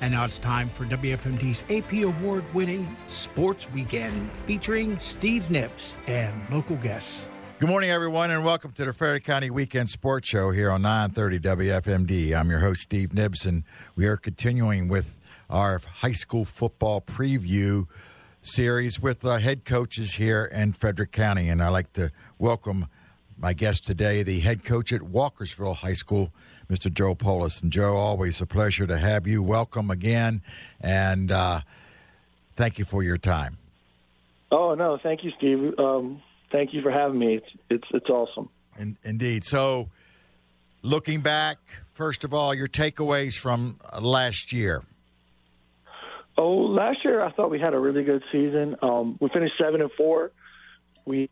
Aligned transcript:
And 0.00 0.12
now 0.12 0.24
it's 0.24 0.38
time 0.38 0.68
for 0.68 0.84
WFMD's 0.84 1.64
AP 1.70 2.04
award 2.04 2.44
winning 2.54 2.96
Sports 3.06 3.68
Weekend 3.72 4.32
featuring 4.32 4.96
Steve 5.00 5.50
Nibbs 5.50 5.96
and 6.06 6.48
local 6.50 6.76
guests. 6.76 7.28
Good 7.58 7.68
morning, 7.68 7.90
everyone, 7.90 8.30
and 8.30 8.44
welcome 8.44 8.70
to 8.72 8.84
the 8.84 8.92
Frederick 8.92 9.24
County 9.24 9.50
Weekend 9.50 9.90
Sports 9.90 10.28
Show 10.28 10.52
here 10.52 10.70
on 10.70 10.82
930 10.82 11.40
WFMD. 11.40 12.38
I'm 12.38 12.48
your 12.48 12.60
host, 12.60 12.82
Steve 12.82 13.12
Nibbs, 13.12 13.44
and 13.44 13.64
we 13.96 14.06
are 14.06 14.16
continuing 14.16 14.86
with 14.86 15.18
our 15.50 15.80
high 15.96 16.12
school 16.12 16.44
football 16.44 17.00
preview 17.00 17.88
series 18.40 19.00
with 19.00 19.24
uh, 19.24 19.38
head 19.38 19.64
coaches 19.64 20.14
here 20.14 20.44
in 20.44 20.74
Frederick 20.74 21.10
County. 21.10 21.48
And 21.48 21.60
I'd 21.60 21.70
like 21.70 21.92
to 21.94 22.12
welcome 22.38 22.86
my 23.36 23.52
guest 23.52 23.84
today, 23.84 24.22
the 24.22 24.38
head 24.38 24.62
coach 24.62 24.92
at 24.92 25.00
Walkersville 25.00 25.76
High 25.76 25.94
School, 25.94 26.32
Mr. 26.70 26.92
Joe 26.92 27.14
Polis. 27.14 27.62
And 27.62 27.72
Joe, 27.72 27.96
always 27.96 28.40
a 28.40 28.46
pleasure 28.46 28.86
to 28.86 28.98
have 28.98 29.26
you. 29.26 29.42
Welcome 29.42 29.90
again, 29.90 30.42
and 30.80 31.32
uh, 31.32 31.60
thank 32.56 32.78
you 32.78 32.84
for 32.84 33.02
your 33.02 33.18
time. 33.18 33.58
Oh 34.50 34.74
no, 34.74 34.98
thank 35.02 35.24
you, 35.24 35.30
Steve. 35.36 35.78
Um, 35.78 36.22
thank 36.50 36.72
you 36.72 36.82
for 36.82 36.90
having 36.90 37.18
me. 37.18 37.36
It's 37.36 37.46
it's, 37.70 37.88
it's 37.92 38.08
awesome. 38.08 38.48
In, 38.78 38.96
indeed. 39.02 39.44
So, 39.44 39.90
looking 40.82 41.20
back, 41.20 41.58
first 41.92 42.24
of 42.24 42.32
all, 42.32 42.54
your 42.54 42.68
takeaways 42.68 43.34
from 43.34 43.78
last 44.00 44.52
year. 44.52 44.82
Oh, 46.36 46.54
last 46.54 47.04
year 47.04 47.20
I 47.20 47.32
thought 47.32 47.50
we 47.50 47.58
had 47.58 47.74
a 47.74 47.78
really 47.78 48.04
good 48.04 48.22
season. 48.30 48.76
Um, 48.80 49.18
we 49.20 49.28
finished 49.28 49.54
seven 49.58 49.80
and 49.80 49.90
four. 49.96 50.30
We 51.04 51.28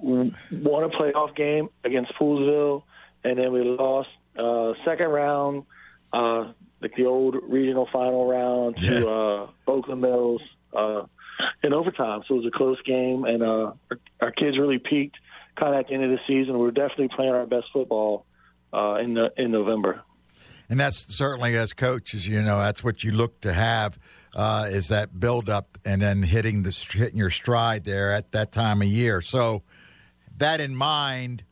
won 0.00 0.34
a 0.50 0.88
playoff 0.88 1.34
game 1.36 1.68
against 1.84 2.12
Poolesville, 2.14 2.84
and 3.24 3.36
then 3.38 3.52
we 3.52 3.62
lost 3.62 4.08
uh, 4.38 4.72
second 4.84 5.08
round, 5.08 5.64
uh, 6.12 6.52
like 6.80 6.94
the 6.96 7.06
old 7.06 7.36
regional 7.42 7.88
final 7.92 8.28
round 8.28 8.76
to 8.76 9.00
Yeah. 9.00 9.06
uh, 9.06 9.70
Oakland 9.70 10.00
Mills 10.00 10.42
uh, 10.74 11.02
in 11.62 11.72
overtime. 11.72 12.22
So 12.28 12.34
it 12.34 12.38
was 12.38 12.46
a 12.46 12.56
close 12.56 12.80
game, 12.82 13.24
and 13.24 13.42
uh, 13.42 13.72
our, 13.90 13.98
our 14.20 14.30
kids 14.32 14.58
really 14.58 14.78
peaked 14.78 15.16
kind 15.58 15.74
of 15.74 15.80
at 15.80 15.88
the 15.88 15.94
end 15.94 16.04
of 16.04 16.10
the 16.10 16.20
season. 16.26 16.54
We 16.54 16.64
were 16.64 16.70
definitely 16.70 17.08
playing 17.14 17.32
our 17.32 17.46
best 17.46 17.66
football 17.72 18.26
uh, 18.72 18.96
in 18.96 19.14
the, 19.14 19.32
in 19.36 19.50
November. 19.50 20.02
And 20.68 20.78
that's 20.80 21.16
certainly 21.16 21.56
as 21.56 21.72
coaches, 21.72 22.28
you 22.28 22.42
know, 22.42 22.58
that's 22.58 22.82
what 22.82 23.04
you 23.04 23.12
look 23.12 23.40
to 23.42 23.52
have 23.52 23.98
uh, 24.34 24.66
is 24.68 24.88
that 24.88 25.18
build 25.18 25.48
up 25.48 25.78
and 25.84 26.02
then 26.02 26.22
hitting 26.22 26.62
the 26.64 26.88
hitting 26.92 27.16
your 27.16 27.30
stride 27.30 27.84
there 27.84 28.12
at 28.12 28.32
that 28.32 28.52
time 28.52 28.82
of 28.82 28.88
year. 28.88 29.20
So 29.22 29.62
that 30.36 30.60
in 30.60 30.74
mind, 30.76 31.44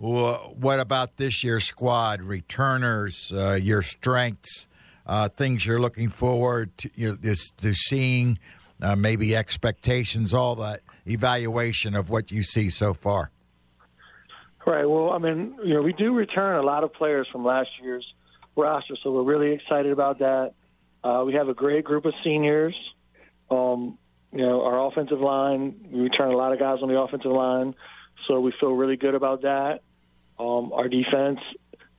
what 0.00 0.80
about 0.80 1.18
this 1.18 1.44
year's 1.44 1.64
squad? 1.64 2.22
Returners, 2.22 3.32
uh, 3.36 3.58
your 3.60 3.82
strengths, 3.82 4.66
uh, 5.06 5.28
things 5.28 5.66
you're 5.66 5.78
looking 5.78 6.08
forward 6.08 6.76
to, 6.78 6.90
you 6.94 7.10
know, 7.10 7.34
to 7.58 7.74
seeing, 7.74 8.38
uh, 8.80 8.96
maybe 8.96 9.36
expectations, 9.36 10.32
all 10.32 10.54
that 10.54 10.80
evaluation 11.06 11.94
of 11.94 12.08
what 12.08 12.30
you 12.30 12.42
see 12.42 12.70
so 12.70 12.94
far. 12.94 13.30
Right. 14.66 14.88
Well, 14.88 15.10
I 15.10 15.18
mean, 15.18 15.56
you 15.62 15.74
know, 15.74 15.82
we 15.82 15.92
do 15.92 16.14
return 16.14 16.56
a 16.56 16.62
lot 16.62 16.82
of 16.82 16.94
players 16.94 17.28
from 17.30 17.44
last 17.44 17.68
year's 17.82 18.06
roster, 18.56 18.94
so 19.02 19.10
we're 19.12 19.22
really 19.22 19.52
excited 19.52 19.92
about 19.92 20.20
that. 20.20 20.52
Uh, 21.04 21.24
we 21.26 21.34
have 21.34 21.48
a 21.48 21.54
great 21.54 21.84
group 21.84 22.06
of 22.06 22.14
seniors. 22.24 22.74
Um, 23.50 23.98
you 24.32 24.46
know, 24.46 24.64
our 24.64 24.86
offensive 24.86 25.20
line, 25.20 25.74
we 25.90 26.00
return 26.00 26.32
a 26.32 26.36
lot 26.36 26.52
of 26.52 26.58
guys 26.58 26.78
on 26.82 26.88
the 26.88 26.98
offensive 26.98 27.32
line, 27.32 27.74
so 28.26 28.40
we 28.40 28.52
feel 28.60 28.72
really 28.72 28.96
good 28.96 29.14
about 29.14 29.42
that. 29.42 29.80
Um, 30.40 30.72
our 30.72 30.88
defense, 30.88 31.38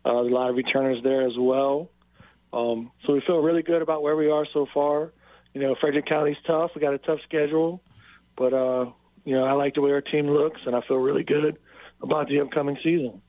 uh, 0.03 0.14
a 0.14 0.23
lot 0.23 0.50
of 0.50 0.56
returners 0.56 1.03
there 1.03 1.28
as 1.28 1.34
well. 1.38 1.92
Um, 2.52 2.92
so 3.06 3.14
we 3.14 3.22
feel 3.28 3.38
really 3.38 3.61
good 3.61 3.84
about 3.84 4.02
where 4.02 4.16
we 4.16 4.31
are 4.31 4.47
so 4.52 4.66
far. 4.73 5.14
You 5.53 5.61
know, 5.61 5.75
Frederick 5.80 6.08
County's 6.08 6.38
tough. 6.47 6.72
We 6.73 6.81
got 6.81 6.95
a 6.95 6.97
tough 6.97 7.19
schedule, 7.23 7.84
but 8.36 8.52
uh, 8.52 8.86
you 9.25 9.36
know, 9.36 9.44
I 9.44 9.52
like 9.52 9.75
the 9.75 9.81
way 9.81 9.92
our 9.92 10.02
team 10.02 10.28
looks, 10.28 10.59
and 10.66 10.75
I 10.75 10.81
feel 10.88 10.97
really 10.97 11.23
good 11.23 11.59
about 12.01 12.30
the 12.30 12.40
upcoming 12.41 12.78
season. 12.84 13.22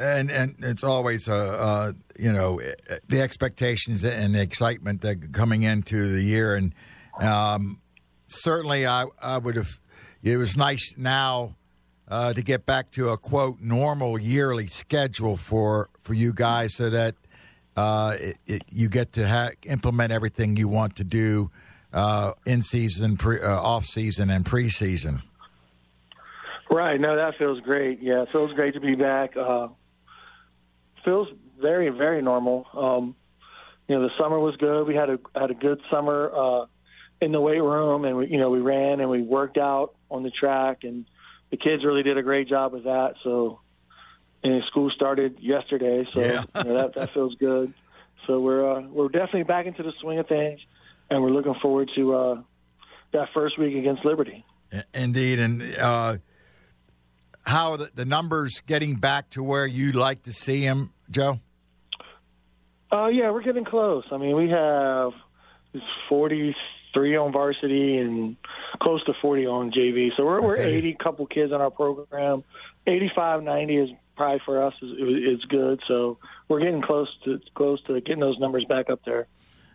and 0.00 0.30
and 0.30 0.56
it's 0.60 0.82
always 0.82 1.28
uh, 1.28 1.34
uh 1.34 1.92
you 2.18 2.32
know 2.32 2.60
the 3.06 3.20
expectations 3.20 4.02
and 4.02 4.34
the 4.34 4.42
excitement 4.42 5.02
that 5.02 5.32
coming 5.32 5.62
into 5.62 6.08
the 6.08 6.22
year 6.22 6.56
and 6.56 6.74
um, 7.20 7.80
certainly 8.26 8.86
I 8.86 9.04
I 9.22 9.38
would 9.38 9.54
have 9.56 9.78
it 10.22 10.36
was 10.38 10.56
nice 10.56 10.94
now 10.96 11.56
uh, 12.10 12.32
to 12.32 12.42
get 12.42 12.66
back 12.66 12.90
to 12.90 13.10
a 13.10 13.16
quote 13.16 13.60
normal 13.60 14.18
yearly 14.18 14.66
schedule 14.66 15.36
for 15.36 15.88
for 16.00 16.14
you 16.14 16.32
guys 16.32 16.74
so 16.74 16.90
that 16.90 17.14
uh, 17.76 18.14
it, 18.18 18.38
it, 18.46 18.62
you 18.70 18.88
get 18.88 19.12
to 19.12 19.26
ha- 19.26 19.50
implement 19.64 20.12
everything 20.12 20.56
you 20.56 20.68
want 20.68 20.96
to 20.96 21.04
do 21.04 21.50
uh, 21.92 22.32
in 22.44 22.62
season, 22.62 23.16
pre, 23.16 23.40
uh, 23.40 23.48
off 23.48 23.84
season, 23.84 24.30
and 24.30 24.44
preseason. 24.44 25.22
Right. 26.70 27.00
No, 27.00 27.16
that 27.16 27.36
feels 27.36 27.60
great. 27.60 28.00
Yeah, 28.00 28.22
it 28.22 28.28
feels 28.28 28.52
great 28.52 28.74
to 28.74 28.80
be 28.80 28.94
back. 28.94 29.36
Uh, 29.36 29.68
feels 31.04 31.28
very, 31.60 31.88
very 31.88 32.22
normal. 32.22 32.66
Um, 32.74 33.16
you 33.88 33.96
know, 33.96 34.02
the 34.02 34.10
summer 34.18 34.38
was 34.38 34.56
good. 34.56 34.86
We 34.86 34.94
had 34.94 35.10
a 35.10 35.18
had 35.34 35.50
a 35.50 35.54
good 35.54 35.80
summer 35.90 36.30
uh, 36.32 36.66
in 37.20 37.32
the 37.32 37.40
weight 37.40 37.62
room, 37.62 38.04
and 38.04 38.16
we, 38.16 38.28
you 38.28 38.38
know, 38.38 38.50
we 38.50 38.60
ran 38.60 39.00
and 39.00 39.10
we 39.10 39.22
worked 39.22 39.58
out 39.58 39.94
on 40.10 40.22
the 40.22 40.30
track, 40.30 40.84
and 40.84 41.06
the 41.50 41.56
kids 41.56 41.84
really 41.84 42.02
did 42.02 42.16
a 42.18 42.22
great 42.22 42.48
job 42.48 42.72
with 42.72 42.84
that. 42.84 43.14
So, 43.24 43.60
and 44.42 44.62
school 44.64 44.90
started 44.90 45.38
yesterday, 45.40 46.06
so 46.12 46.20
Yeah. 46.20 46.42
you 46.64 46.64
know, 46.70 46.76
that 46.78 46.94
that 46.94 47.12
feels 47.14 47.34
good. 47.36 47.72
So 48.26 48.40
we're 48.40 48.78
uh, 48.78 48.82
we're 48.82 49.08
definitely 49.08 49.44
back 49.44 49.66
into 49.66 49.82
the 49.82 49.92
swing 50.00 50.18
of 50.18 50.26
things, 50.28 50.60
and 51.10 51.22
we're 51.22 51.30
looking 51.30 51.54
forward 51.60 51.90
to 51.96 52.14
uh, 52.14 52.42
that 53.12 53.28
first 53.34 53.58
week 53.58 53.74
against 53.76 54.04
Liberty. 54.04 54.44
Indeed, 54.94 55.40
and 55.40 55.62
uh, 55.80 56.16
how 57.44 57.76
the, 57.76 57.90
the 57.94 58.04
numbers 58.04 58.60
getting 58.60 58.94
back 58.96 59.30
to 59.30 59.42
where 59.42 59.66
you'd 59.66 59.96
like 59.96 60.22
to 60.22 60.32
see 60.32 60.64
them, 60.64 60.92
Joe? 61.10 61.40
Uh, 62.92 63.06
yeah, 63.06 63.30
we're 63.30 63.42
getting 63.42 63.64
close. 63.64 64.04
I 64.12 64.16
mean, 64.16 64.36
we 64.36 64.48
have 64.50 65.12
43 66.92 67.16
on 67.16 67.32
varsity 67.32 67.98
and 67.98 68.36
close 68.80 69.04
to 69.04 69.12
40 69.20 69.46
on 69.46 69.70
JV. 69.72 70.10
So 70.16 70.24
we're, 70.24 70.40
we're 70.40 70.56
That's 70.56 70.68
it. 70.68 70.76
80 70.76 70.94
couple 70.94 71.26
kids 71.26 71.52
on 71.52 71.60
our 71.60 71.70
program. 71.70 72.44
85, 72.86 73.42
90 73.42 73.76
is 73.76 73.90
probably 74.16 74.40
for 74.44 74.62
us 74.62 74.74
is, 74.82 74.90
is 74.90 75.42
good. 75.42 75.80
So 75.86 76.18
we're 76.48 76.60
getting 76.60 76.82
close 76.82 77.08
to 77.24 77.40
close 77.54 77.82
to 77.84 78.00
getting 78.00 78.20
those 78.20 78.38
numbers 78.38 78.64
back 78.64 78.90
up 78.90 79.00
there. 79.04 79.26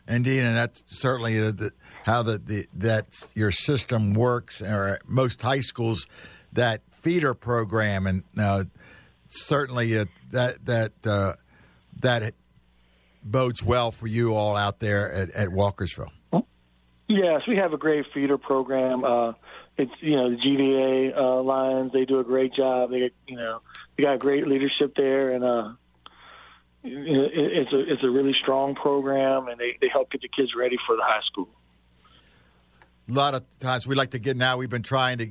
Indeed, 0.08 0.44
and 0.44 0.56
that's 0.56 0.84
certainly 0.86 1.40
the, 1.40 1.52
the, 1.52 1.72
how 2.04 2.22
the, 2.22 2.38
the 2.38 2.68
that 2.76 3.08
your 3.34 3.52
system 3.52 4.14
works. 4.14 4.62
Or 4.62 5.00
most 5.08 5.42
high 5.42 5.62
schools, 5.62 6.08
that 6.54 6.82
feeder 6.92 7.34
program, 7.34 8.06
and 8.06 8.24
uh, 8.38 8.66
certainly 9.28 9.98
uh, 9.98 10.06
that 10.32 10.64
that 10.66 10.92
uh, 11.06 11.34
that 12.02 12.36
bodes 13.24 13.64
well 13.64 13.92
for 13.92 14.06
you 14.06 14.36
all 14.36 14.56
out 14.56 14.80
there 14.80 15.12
at, 15.12 15.32
at 15.32 15.50
Walkersville. 15.50 16.12
Yes, 17.08 17.42
we 17.48 17.58
have 17.58 17.74
a 17.74 17.78
great 17.78 18.06
feeder 18.14 18.38
program. 18.38 19.04
Uh, 19.04 19.34
it's 19.78 19.92
you 20.02 20.16
know 20.16 20.30
the 20.32 20.38
GVA 20.38 21.16
uh, 21.18 21.42
Lions. 21.44 21.92
They 21.94 22.06
do 22.06 22.20
a 22.20 22.24
great 22.24 22.54
job. 22.54 22.90
They 22.92 23.12
you 23.28 23.36
know 23.38 23.62
they 23.96 24.04
got 24.04 24.20
great 24.20 24.48
leadership 24.48 24.94
there, 24.96 25.30
and 25.30 25.44
uh, 25.44 25.70
it- 26.84 27.32
it's 27.34 27.74
a 27.74 27.94
it's 27.94 28.04
a 28.04 28.10
really 28.10 28.34
strong 28.42 28.76
program, 28.76 29.48
and 29.48 29.60
they 29.60 29.78
they 29.82 29.88
help 29.90 30.12
get 30.12 30.22
the 30.22 30.30
kids 30.30 30.52
ready 30.58 30.78
for 30.88 30.96
the 30.96 31.04
high 31.04 31.22
school. 31.32 31.50
a 33.10 33.14
lot 33.14 33.36
of 33.36 33.44
times 33.60 33.86
we 33.86 33.94
like 33.96 34.12
to 34.12 34.20
get 34.20 34.36
now 34.36 34.58
we've 34.58 34.70
been 34.70 34.82
trying 34.84 35.18
to 35.20 35.28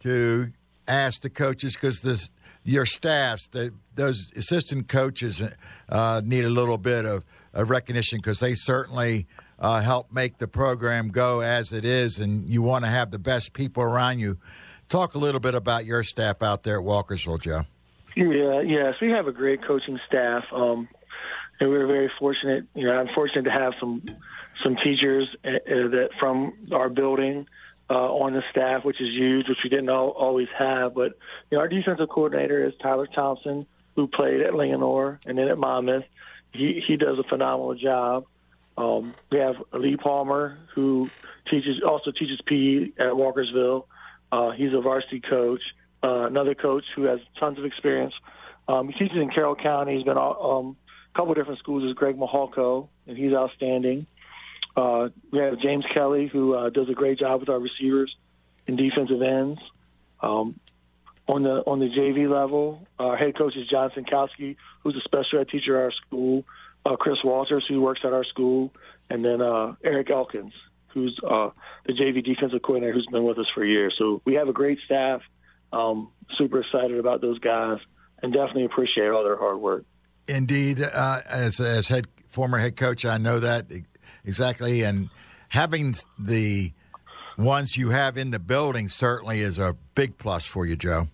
to 0.00 0.52
ask 0.88 1.22
the 1.22 1.30
coaches 1.30 1.74
because 1.74 2.00
this 2.00 2.30
your 2.64 2.86
staffs 2.86 3.48
the, 3.48 3.70
those 3.96 4.30
assistant 4.36 4.88
coaches 4.88 5.42
uh, 5.88 6.22
need 6.24 6.44
a 6.44 6.48
little 6.48 6.78
bit 6.78 7.04
of, 7.04 7.24
of 7.52 7.68
recognition 7.70 8.18
because 8.18 8.40
they 8.40 8.54
certainly 8.54 9.26
uh, 9.62 9.80
help 9.80 10.12
make 10.12 10.36
the 10.36 10.48
program 10.48 11.08
go 11.08 11.40
as 11.40 11.72
it 11.72 11.84
is 11.86 12.18
and 12.18 12.44
you 12.46 12.60
want 12.60 12.84
to 12.84 12.90
have 12.90 13.10
the 13.10 13.18
best 13.18 13.54
people 13.54 13.82
around 13.82 14.18
you 14.18 14.36
talk 14.90 15.14
a 15.14 15.18
little 15.18 15.40
bit 15.40 15.54
about 15.54 15.86
your 15.86 16.02
staff 16.02 16.42
out 16.42 16.64
there 16.64 16.78
at 16.78 16.84
walkersville 16.84 17.40
joe 17.40 17.62
Yeah, 18.14 18.60
yes, 18.60 18.94
we 19.00 19.08
have 19.10 19.26
a 19.26 19.32
great 19.32 19.64
coaching 19.64 19.98
staff, 20.06 20.44
um, 20.52 20.86
and 21.58 21.70
we're 21.70 21.86
very 21.86 22.10
fortunate. 22.18 22.66
You 22.74 22.84
know, 22.84 22.92
I'm 22.92 23.08
fortunate 23.14 23.44
to 23.44 23.50
have 23.50 23.72
some 23.80 24.02
some 24.62 24.76
teachers 24.84 25.28
uh, 25.44 25.48
uh, 25.48 25.88
that 25.88 26.10
from 26.20 26.52
our 26.72 26.90
building 26.90 27.46
uh, 27.88 27.94
on 27.94 28.34
the 28.34 28.42
staff, 28.50 28.84
which 28.84 29.00
is 29.00 29.08
huge, 29.08 29.48
which 29.48 29.58
we 29.64 29.70
didn't 29.70 29.88
al- 29.88 30.10
always 30.10 30.48
have. 30.56 30.94
But 30.94 31.12
you 31.50 31.56
know, 31.56 31.60
our 31.60 31.68
defensive 31.68 32.08
coordinator 32.10 32.66
is 32.66 32.74
Tyler 32.82 33.06
Thompson, 33.06 33.66
who 33.96 34.06
played 34.08 34.42
at 34.42 34.52
Linganore 34.52 35.24
and 35.26 35.38
then 35.38 35.48
at 35.48 35.56
Monmouth. 35.56 36.04
He 36.52 36.82
he 36.86 36.96
does 36.96 37.18
a 37.18 37.22
phenomenal 37.24 37.74
job. 37.74 38.26
Um, 38.82 39.14
we 39.30 39.38
have 39.38 39.54
Lee 39.72 39.96
Palmer, 39.96 40.58
who 40.74 41.08
teaches 41.48 41.82
also 41.86 42.10
teaches 42.10 42.40
PE 42.46 42.92
at 42.98 43.12
Walkersville. 43.12 43.84
Uh, 44.32 44.50
he's 44.50 44.72
a 44.72 44.80
varsity 44.80 45.20
coach. 45.20 45.60
Uh, 46.02 46.26
another 46.26 46.54
coach 46.54 46.84
who 46.96 47.04
has 47.04 47.20
tons 47.38 47.58
of 47.58 47.64
experience. 47.64 48.14
Um, 48.66 48.88
he 48.88 48.94
teaches 48.94 49.18
in 49.18 49.30
Carroll 49.30 49.54
County. 49.54 49.94
He's 49.96 50.04
been 50.04 50.18
um, 50.18 50.76
a 51.14 51.16
couple 51.16 51.30
of 51.30 51.36
different 51.36 51.60
schools. 51.60 51.84
Is 51.84 51.94
Greg 51.94 52.16
Mahalko, 52.16 52.88
and 53.06 53.16
he's 53.16 53.32
outstanding. 53.32 54.06
Uh, 54.76 55.10
we 55.30 55.38
have 55.38 55.60
James 55.60 55.84
Kelly, 55.94 56.26
who 56.26 56.54
uh, 56.54 56.70
does 56.70 56.88
a 56.88 56.94
great 56.94 57.18
job 57.18 57.40
with 57.40 57.50
our 57.50 57.60
receivers 57.60 58.14
and 58.66 58.76
defensive 58.76 59.22
ends. 59.22 59.60
Um, 60.20 60.58
on 61.28 61.44
the 61.44 61.62
on 61.66 61.78
the 61.78 61.88
JV 61.88 62.28
level, 62.28 62.86
our 62.98 63.16
head 63.16 63.36
coach 63.38 63.54
is 63.56 63.68
John 63.68 63.90
Sinkowski, 63.90 64.56
who's 64.82 64.96
a 64.96 65.00
special 65.02 65.38
ed 65.40 65.48
teacher 65.50 65.78
at 65.78 65.84
our 65.84 65.92
school. 65.92 66.44
Uh, 66.84 66.96
Chris 66.96 67.18
Walters, 67.24 67.64
who 67.68 67.80
works 67.80 68.00
at 68.04 68.12
our 68.12 68.24
school, 68.24 68.72
and 69.08 69.24
then 69.24 69.40
uh, 69.40 69.74
Eric 69.84 70.10
Elkins, 70.10 70.52
who's 70.88 71.18
uh, 71.22 71.50
the 71.86 71.92
JV 71.92 72.24
defensive 72.24 72.60
coordinator, 72.62 72.92
who's 72.92 73.06
been 73.10 73.24
with 73.24 73.38
us 73.38 73.46
for 73.54 73.64
years. 73.64 73.94
So 73.98 74.20
we 74.24 74.34
have 74.34 74.48
a 74.48 74.52
great 74.52 74.78
staff. 74.84 75.22
Um, 75.72 76.10
super 76.36 76.60
excited 76.60 76.98
about 76.98 77.20
those 77.20 77.38
guys, 77.38 77.78
and 78.22 78.32
definitely 78.32 78.64
appreciate 78.64 79.08
all 79.08 79.24
their 79.24 79.38
hard 79.38 79.58
work. 79.58 79.84
Indeed, 80.28 80.80
uh, 80.82 81.20
as 81.30 81.60
as 81.60 81.88
head 81.88 82.06
former 82.28 82.58
head 82.58 82.76
coach, 82.76 83.04
I 83.04 83.18
know 83.18 83.40
that 83.40 83.66
exactly, 84.24 84.82
and 84.82 85.08
having 85.48 85.94
the 86.18 86.72
ones 87.36 87.76
you 87.76 87.90
have 87.90 88.16
in 88.16 88.30
the 88.30 88.38
building 88.38 88.88
certainly 88.88 89.40
is 89.40 89.58
a 89.58 89.76
big 89.94 90.18
plus 90.18 90.46
for 90.46 90.66
you, 90.66 90.76
Joe. 90.76 91.08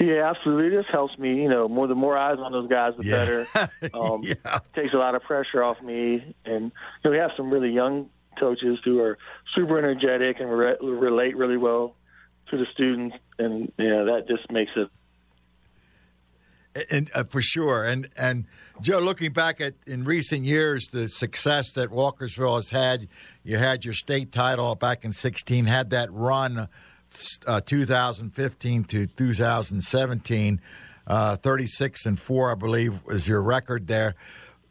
Yeah, 0.00 0.30
absolutely. 0.30 0.70
This 0.74 0.86
helps 0.90 1.18
me. 1.18 1.42
You 1.42 1.48
know, 1.50 1.68
more 1.68 1.86
the 1.86 1.94
more 1.94 2.16
eyes 2.16 2.38
on 2.38 2.52
those 2.52 2.68
guys, 2.68 2.94
the 2.96 3.04
Yeah. 3.04 3.16
better. 3.16 3.46
Um, 3.94 4.22
Yeah. 4.24 4.58
Takes 4.74 4.94
a 4.94 4.96
lot 4.96 5.14
of 5.14 5.22
pressure 5.22 5.62
off 5.62 5.80
me, 5.82 6.34
and 6.46 6.64
you 6.64 6.72
know, 7.04 7.10
we 7.10 7.18
have 7.18 7.32
some 7.36 7.50
really 7.50 7.70
young 7.70 8.08
coaches 8.38 8.78
who 8.84 9.00
are 9.00 9.18
super 9.54 9.78
energetic 9.78 10.40
and 10.40 10.50
re- 10.50 10.76
relate 10.80 11.36
really 11.36 11.58
well 11.58 11.96
to 12.48 12.56
the 12.56 12.64
students, 12.72 13.16
and 13.38 13.70
you 13.76 13.90
know 13.90 14.06
that 14.06 14.26
just 14.26 14.50
makes 14.50 14.72
it. 14.74 14.88
And 16.90 17.10
uh, 17.16 17.24
for 17.24 17.42
sure, 17.42 17.84
and 17.84 18.08
and 18.16 18.46
Joe, 18.80 19.00
looking 19.00 19.32
back 19.32 19.60
at 19.60 19.74
in 19.88 20.04
recent 20.04 20.42
years, 20.44 20.88
the 20.90 21.08
success 21.08 21.72
that 21.72 21.90
Walkersville 21.90 22.54
has 22.56 22.70
had, 22.70 23.08
you 23.42 23.56
had 23.58 23.84
your 23.84 23.92
state 23.92 24.30
title 24.30 24.76
back 24.76 25.04
in 25.04 25.10
'16, 25.12 25.66
had 25.66 25.90
that 25.90 26.08
run, 26.12 26.68
uh, 27.46 27.60
2015 27.60 28.84
to 28.84 29.06
2017, 29.06 30.60
uh, 31.06 31.36
36 31.36 32.06
and 32.06 32.18
four, 32.18 32.52
I 32.52 32.54
believe, 32.54 33.02
is 33.08 33.28
your 33.28 33.42
record 33.42 33.86
there, 33.86 34.14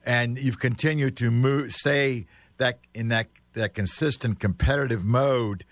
and 0.05 0.37
you've 0.37 0.59
continued 0.59 1.17
to 1.17 1.31
move, 1.31 1.71
stay 1.71 2.25
that 2.57 2.79
in 2.93 3.09
that 3.09 3.27
that 3.53 3.73
consistent 3.73 4.39
competitive 4.39 5.03
mode, 5.03 5.65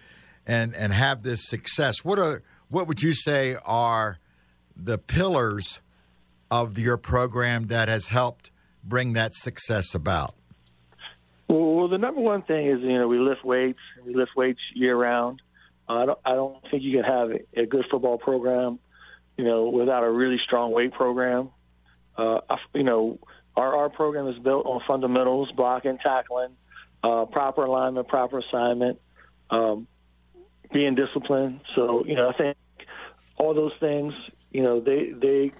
and 0.46 0.76
and 0.76 0.94
have 0.94 1.24
this 1.24 1.48
success. 1.48 2.04
What 2.04 2.20
are 2.20 2.44
what 2.70 2.88
would 2.88 3.02
you 3.02 3.14
say 3.14 3.56
are 3.66 4.20
the 4.76 4.98
pillars? 4.98 5.80
of 6.50 6.78
your 6.78 6.98
program 6.98 7.66
that 7.66 7.88
has 7.88 8.10
helped 8.10 8.52
bring 8.84 9.14
that 9.14 9.34
success 9.34 9.94
about? 9.94 10.34
Well, 11.48 11.88
the 11.88 11.98
number 11.98 12.22
one 12.22 12.42
thing 12.42 12.68
is 12.68 12.82
you 12.82 12.98
know 12.98 13.08
we 13.08 13.20
lift 13.20 13.44
weights. 13.46 13.80
We 14.06 14.14
lift 14.14 14.32
weights 14.36 14.60
year 14.74 14.96
round. 14.96 15.42
I 15.90 16.06
don't 16.06 16.20
I 16.26 16.34
don't 16.34 16.62
think 16.70 16.84
you 16.84 16.92
can 16.98 17.04
have 17.04 17.32
a 17.56 17.66
good 17.66 17.86
football 17.90 18.18
program, 18.18 18.80
you 19.38 19.46
know, 19.46 19.70
without 19.70 20.04
a 20.04 20.10
really 20.10 20.38
strong 20.44 20.72
weight 20.72 20.94
program. 20.94 21.50
Uh, 22.18 22.40
I, 22.50 22.58
you 22.74 22.84
know, 22.84 23.20
our 23.56 23.76
our 23.76 23.90
program 23.90 24.28
is 24.28 24.38
built 24.40 24.66
on 24.66 24.82
fundamentals, 24.88 25.52
blocking, 25.52 25.98
tackling, 25.98 26.56
uh, 27.04 27.26
proper 27.26 27.64
alignment, 27.64 28.08
proper 28.08 28.40
assignment, 28.40 29.00
um, 29.50 29.88
being 30.74 30.96
disciplined. 30.96 31.62
So 31.76 32.06
you 32.06 32.16
know, 32.16 32.30
I 32.30 32.34
think 32.34 32.58
all 33.38 33.54
those 33.54 33.74
things, 33.80 34.14
you 34.52 34.64
know, 34.64 34.82
they 34.82 35.12
they 35.12 35.52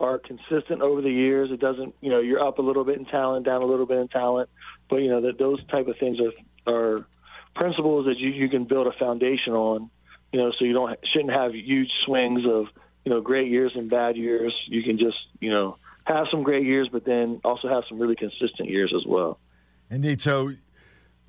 are 0.00 0.18
consistent 0.18 0.82
over 0.82 1.00
the 1.00 1.10
years. 1.10 1.50
It 1.52 1.60
doesn't, 1.60 1.94
you 2.00 2.10
know, 2.10 2.18
you're 2.18 2.44
up 2.44 2.58
a 2.58 2.62
little 2.62 2.84
bit 2.84 2.98
in 2.98 3.04
talent, 3.04 3.46
down 3.46 3.62
a 3.62 3.66
little 3.66 3.86
bit 3.86 3.98
in 3.98 4.08
talent, 4.08 4.50
but 4.90 4.96
you 4.96 5.08
know 5.08 5.20
that 5.20 5.38
those 5.38 5.64
type 5.66 5.86
of 5.86 5.96
things 5.98 6.18
are 6.20 6.72
are 6.72 7.06
principles 7.54 8.06
that 8.06 8.18
you 8.18 8.30
you 8.30 8.48
can 8.48 8.64
build 8.64 8.86
a 8.86 8.92
foundation 8.92 9.52
on. 9.52 9.90
You 10.32 10.40
know, 10.40 10.52
so 10.58 10.64
you 10.64 10.72
don't 10.72 10.98
shouldn't 11.12 11.32
have 11.32 11.54
huge 11.54 11.90
swings 12.04 12.46
of 12.46 12.66
you 13.04 13.10
know 13.10 13.20
great 13.20 13.50
years 13.50 13.72
and 13.74 13.90
bad 13.90 14.16
years. 14.16 14.54
You 14.66 14.82
can 14.82 14.98
just 14.98 15.18
you 15.40 15.50
know 15.50 15.76
have 16.04 16.26
some 16.30 16.42
great 16.42 16.64
years, 16.64 16.88
but 16.90 17.04
then 17.04 17.40
also 17.44 17.68
have 17.68 17.84
some 17.88 17.98
really 17.98 18.16
consistent 18.16 18.68
years 18.68 18.92
as 18.96 19.06
well. 19.06 19.38
Indeed. 19.90 20.20
So, 20.20 20.54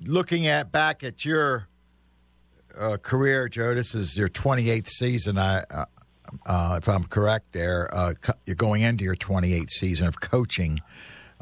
looking 0.04 0.46
at 0.46 0.72
back 0.72 1.04
at 1.04 1.24
your 1.24 1.68
uh, 2.78 2.96
career, 3.02 3.48
Joe, 3.48 3.74
this 3.74 3.94
is 3.94 4.16
your 4.16 4.28
28th 4.28 4.88
season. 4.88 5.38
I, 5.38 5.64
uh, 5.70 5.84
uh, 6.46 6.78
if 6.82 6.88
I'm 6.88 7.04
correct, 7.04 7.52
there, 7.52 7.88
uh, 7.94 8.14
you're 8.46 8.56
going 8.56 8.82
into 8.82 9.04
your 9.04 9.14
28th 9.14 9.70
season 9.70 10.06
of 10.06 10.20
coaching. 10.20 10.80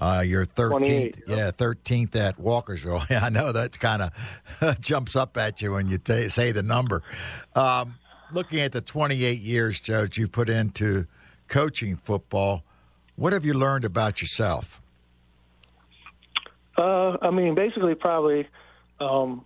Uh, 0.02 0.20
your 0.20 0.44
13th, 0.44 1.22
yeah, 1.28 1.52
13th 1.52 2.16
at 2.16 2.36
Walkersville. 2.36 3.06
Yeah, 3.10 3.20
I 3.22 3.30
know 3.30 3.52
that 3.52 3.78
kind 3.78 4.02
of 4.02 4.80
jumps 4.80 5.14
up 5.14 5.36
at 5.36 5.62
you 5.62 5.74
when 5.74 5.88
you 5.88 5.98
ta 5.98 6.26
say 6.26 6.50
the 6.50 6.62
number. 6.62 7.04
Um, 7.54 7.94
looking 8.32 8.58
at 8.58 8.72
the 8.72 8.80
28 8.80 9.38
years, 9.38 9.78
Joe, 9.78 10.02
that 10.02 10.16
you've 10.16 10.32
put 10.32 10.48
into 10.48 11.06
coaching 11.46 11.94
football, 11.94 12.64
what 13.14 13.32
have 13.32 13.44
you 13.44 13.54
learned 13.54 13.84
about 13.84 14.20
yourself? 14.20 14.82
Uh, 16.76 17.16
I 17.22 17.30
mean, 17.30 17.54
basically, 17.54 17.94
probably, 17.94 18.48
um, 18.98 19.44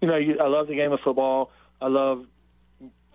you 0.00 0.08
know, 0.08 0.16
you, 0.16 0.38
I 0.40 0.46
love 0.46 0.68
the 0.68 0.74
game 0.74 0.92
of 0.92 1.00
football. 1.00 1.50
I 1.82 1.88
love 1.88 2.24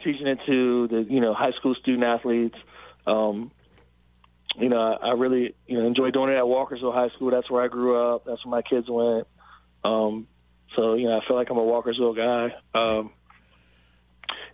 teaching 0.03 0.27
it 0.27 0.37
to 0.45 0.87
the 0.89 1.07
you 1.09 1.21
know 1.21 1.33
high 1.33 1.53
school 1.53 1.73
student 1.73 2.03
athletes. 2.03 2.57
Um, 3.07 3.49
you 4.57 4.69
know, 4.69 4.77
I, 4.79 5.11
really 5.11 5.55
you 5.67 5.79
know 5.79 5.85
enjoy 5.85 6.11
doing 6.11 6.31
it 6.31 6.37
at 6.37 6.43
Walkersville 6.43 6.93
High 6.93 7.09
School. 7.09 7.31
That's 7.31 7.49
where 7.49 7.63
I 7.63 7.67
grew 7.67 7.97
up. 7.97 8.25
That's 8.25 8.43
where 8.45 8.51
my 8.51 8.61
kids 8.61 8.87
went. 8.89 9.27
Um, 9.83 10.27
so 10.75 10.95
you 10.95 11.07
know, 11.07 11.17
I 11.17 11.27
feel 11.27 11.35
like 11.35 11.49
I'm 11.49 11.57
a 11.57 11.61
Walkersville 11.61 12.15
guy. 12.15 12.55
Um, 12.73 13.11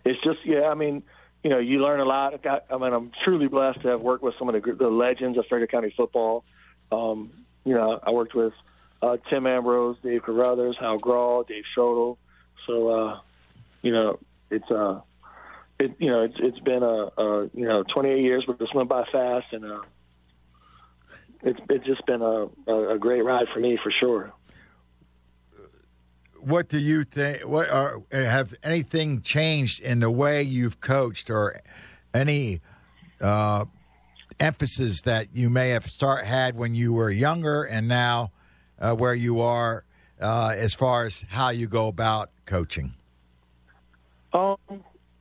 it's 0.04 0.22
just 0.22 0.44
yeah. 0.44 0.68
I 0.68 0.74
mean, 0.74 1.02
you 1.42 1.50
know, 1.50 1.58
you 1.58 1.82
learn 1.82 2.00
a 2.00 2.04
lot. 2.04 2.34
I, 2.34 2.36
got, 2.38 2.64
I 2.70 2.78
mean, 2.78 2.92
I'm 2.92 3.12
truly 3.24 3.48
blessed 3.48 3.82
to 3.82 3.88
have 3.88 4.00
worked 4.00 4.22
with 4.22 4.34
some 4.38 4.48
of 4.48 4.60
the, 4.60 4.72
the 4.72 4.88
legends 4.88 5.38
of 5.38 5.46
Frederick 5.46 5.70
County 5.70 5.92
football. 5.96 6.44
Um, 6.90 7.30
you 7.64 7.74
know, 7.74 7.98
I 8.02 8.10
worked 8.10 8.34
with 8.34 8.52
uh, 9.00 9.16
Tim 9.28 9.46
Ambrose, 9.46 9.96
Dave 10.02 10.22
Carruthers, 10.22 10.76
Hal 10.78 10.98
Grawl, 10.98 11.46
Dave 11.46 11.64
Schrodel. 11.76 12.16
So, 12.66 12.88
uh, 12.88 13.20
you 13.82 13.92
know, 13.92 14.18
it's 14.50 14.70
uh, 14.70 15.00
it 15.78 15.94
you 15.98 16.10
know, 16.10 16.22
it's 16.22 16.36
it's 16.38 16.58
been 16.60 16.82
a, 16.82 17.10
a 17.20 17.50
you 17.54 17.66
know 17.66 17.82
28 17.82 18.22
years, 18.22 18.44
but 18.46 18.58
this 18.58 18.68
went 18.74 18.88
by 18.88 19.04
fast, 19.10 19.46
and 19.52 19.64
uh, 19.64 19.80
it's 21.42 21.60
it's 21.68 21.86
just 21.86 22.04
been 22.06 22.22
a, 22.22 22.48
a, 22.72 22.98
great 22.98 23.22
ride 23.22 23.46
for 23.52 23.60
me 23.60 23.78
for 23.82 23.90
sure. 23.90 24.32
what 26.40 26.68
do 26.68 26.78
you 26.78 27.04
think? 27.04 27.40
What 27.40 27.70
are 27.70 28.02
have 28.10 28.54
anything 28.62 29.20
changed 29.20 29.80
in 29.80 30.00
the 30.00 30.10
way 30.10 30.42
you've 30.42 30.80
coached, 30.80 31.30
or 31.30 31.60
any 32.12 32.60
uh, 33.20 33.64
emphasis 34.40 35.02
that 35.02 35.28
you 35.32 35.50
may 35.50 35.70
have 35.70 35.86
start 35.86 36.24
had 36.24 36.56
when 36.56 36.74
you 36.74 36.92
were 36.92 37.10
younger, 37.10 37.62
and 37.62 37.88
now 37.88 38.32
uh, 38.78 38.94
where 38.94 39.14
you 39.14 39.40
are 39.40 39.84
uh, 40.20 40.52
as 40.56 40.74
far 40.74 41.06
as 41.06 41.24
how 41.28 41.50
you 41.50 41.66
go 41.66 41.88
about 41.88 42.30
coaching? 42.44 42.94
Um, 44.32 44.56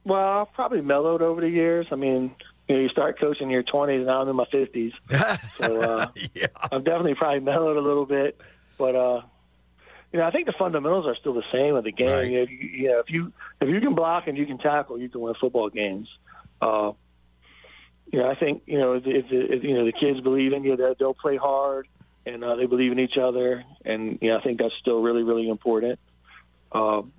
well, 0.03 0.41
I've 0.41 0.53
probably 0.53 0.81
mellowed 0.81 1.21
over 1.21 1.41
the 1.41 1.49
years. 1.49 1.87
I 1.91 1.95
mean, 1.95 2.35
you 2.67 2.75
know, 2.75 2.81
you 2.81 2.89
start 2.89 3.19
coaching 3.19 3.47
in 3.47 3.51
your 3.51 3.63
20s, 3.63 3.97
and 3.97 4.05
now 4.05 4.21
I'm 4.21 4.29
in 4.29 4.35
my 4.35 4.45
50s. 4.45 4.93
So 5.57 5.81
uh, 5.81 6.07
yeah, 6.33 6.47
I've 6.71 6.83
definitely 6.83 7.15
probably 7.15 7.41
mellowed 7.41 7.77
a 7.77 7.81
little 7.81 8.05
bit, 8.05 8.41
but 8.77 8.95
uh, 8.95 9.21
you 10.11 10.19
know, 10.19 10.25
I 10.25 10.31
think 10.31 10.47
the 10.47 10.53
fundamentals 10.57 11.05
are 11.05 11.15
still 11.15 11.33
the 11.33 11.43
same 11.51 11.75
of 11.75 11.83
the 11.83 11.91
game. 11.91 12.09
Right. 12.09 12.31
You, 12.31 12.37
know, 12.37 12.43
if 12.43 12.49
you, 12.49 12.57
you 12.57 12.87
know, 12.89 12.99
if 12.99 13.09
you 13.09 13.33
if 13.61 13.69
you 13.69 13.79
can 13.79 13.95
block 13.95 14.27
and 14.27 14.37
you 14.37 14.45
can 14.45 14.57
tackle, 14.57 14.99
you 14.99 15.09
can 15.09 15.21
win 15.21 15.35
football 15.39 15.69
games. 15.69 16.07
Uh, 16.61 16.93
you 18.11 18.19
know, 18.19 18.29
I 18.29 18.35
think 18.35 18.63
you 18.65 18.77
know 18.77 18.93
if, 18.93 19.03
if, 19.05 19.25
if 19.29 19.63
you 19.63 19.75
know 19.75 19.85
the 19.85 19.93
kids 19.93 20.19
believe 20.19 20.53
in 20.53 20.63
you, 20.63 20.75
that 20.77 20.97
they'll 20.99 21.13
play 21.13 21.37
hard 21.37 21.87
and 22.25 22.43
uh, 22.43 22.55
they 22.55 22.65
believe 22.65 22.91
in 22.91 22.99
each 22.99 23.17
other, 23.17 23.63
and 23.85 24.19
you 24.21 24.29
know, 24.29 24.37
I 24.37 24.41
think 24.41 24.59
that's 24.59 24.73
still 24.79 25.01
really 25.01 25.23
really 25.23 25.47
important. 25.47 25.99
Um, 26.71 27.13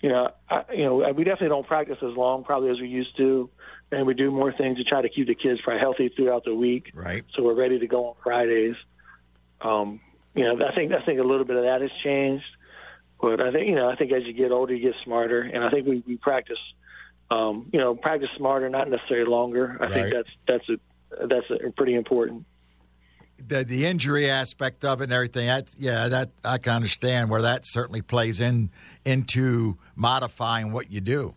you 0.00 0.08
know, 0.08 0.30
I, 0.48 0.62
you 0.72 0.84
know, 0.84 0.96
we 1.12 1.24
definitely 1.24 1.48
don't 1.48 1.66
practice 1.66 1.98
as 2.02 2.16
long 2.16 2.44
probably 2.44 2.70
as 2.70 2.80
we 2.80 2.88
used 2.88 3.16
to, 3.16 3.50
and 3.90 4.06
we 4.06 4.14
do 4.14 4.30
more 4.30 4.52
things 4.52 4.78
to 4.78 4.84
try 4.84 5.02
to 5.02 5.08
keep 5.08 5.26
the 5.26 5.34
kids 5.34 5.60
probably 5.62 5.80
healthy 5.80 6.08
throughout 6.14 6.44
the 6.44 6.54
week. 6.54 6.90
right. 6.94 7.24
So 7.34 7.42
we're 7.42 7.54
ready 7.54 7.78
to 7.80 7.86
go 7.86 8.06
on 8.06 8.14
Fridays. 8.22 8.76
Um, 9.60 10.00
you 10.34 10.44
know, 10.44 10.64
I 10.64 10.74
think 10.74 10.92
I 10.92 11.04
think 11.04 11.18
a 11.18 11.24
little 11.24 11.44
bit 11.44 11.56
of 11.56 11.64
that 11.64 11.80
has 11.80 11.90
changed, 12.04 12.44
but 13.20 13.40
I 13.40 13.50
think 13.50 13.66
you 13.68 13.74
know 13.74 13.88
I 13.90 13.96
think 13.96 14.12
as 14.12 14.24
you 14.24 14.32
get 14.32 14.52
older, 14.52 14.74
you 14.74 14.82
get 14.82 14.94
smarter, 15.04 15.40
and 15.40 15.64
I 15.64 15.70
think 15.70 15.86
we, 15.88 16.02
we 16.06 16.16
practice, 16.16 16.58
um, 17.30 17.68
you 17.72 17.80
know, 17.80 17.96
practice 17.96 18.28
smarter, 18.36 18.68
not 18.68 18.88
necessarily 18.88 19.28
longer. 19.28 19.76
I 19.80 19.84
Right. 19.84 19.92
think 19.92 20.12
that's 20.12 20.28
that's 20.46 20.68
a 20.68 21.26
that's 21.26 21.46
a 21.50 21.70
pretty 21.72 21.94
important. 21.94 22.44
The 23.38 23.64
the 23.64 23.86
injury 23.86 24.28
aspect 24.28 24.84
of 24.84 25.00
it 25.00 25.04
and 25.04 25.12
everything. 25.12 25.46
That 25.46 25.74
yeah, 25.78 26.08
that 26.08 26.30
I 26.44 26.58
can 26.58 26.72
understand 26.74 27.30
where 27.30 27.42
that 27.42 27.62
certainly 27.64 28.02
plays 28.02 28.40
in 28.40 28.70
into 29.04 29.78
modifying 29.94 30.72
what 30.72 30.90
you 30.90 31.00
do. 31.00 31.34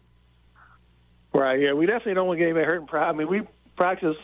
Right. 1.34 1.60
Yeah, 1.60 1.74
we 1.74 1.86
definitely 1.86 2.16
don't 2.16 2.28
want 2.28 2.38
to 2.38 2.40
get 2.40 2.50
anybody 2.50 2.66
hurt. 2.66 2.82
In 2.82 2.88
pra- 2.88 3.08
I 3.08 3.14
mean, 3.14 3.30
we 3.30 3.42
practice 3.78 4.18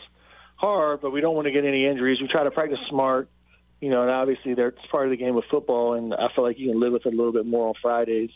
hard, 0.56 1.00
but 1.00 1.10
we 1.10 1.20
don't 1.20 1.34
want 1.34 1.46
to 1.46 1.52
get 1.52 1.64
any 1.64 1.86
injuries. 1.86 2.20
We 2.20 2.28
try 2.28 2.44
to 2.44 2.50
practice 2.50 2.78
smart. 2.90 3.28
you 3.80 3.90
know, 3.90 4.02
and 4.02 4.10
obviously 4.10 4.52
it's 4.52 4.86
part 4.90 5.06
of 5.06 5.10
the 5.10 5.16
game 5.16 5.36
of 5.36 5.44
football, 5.50 5.94
and 5.94 6.12
I 6.12 6.28
feel 6.34 6.44
like 6.44 6.58
you 6.58 6.70
can 6.70 6.80
live 6.80 6.92
with 6.92 7.06
it 7.06 7.14
a 7.14 7.16
little 7.16 7.32
bit 7.32 7.46
more 7.46 7.68
on 7.68 7.74
Fridays, 7.80 8.30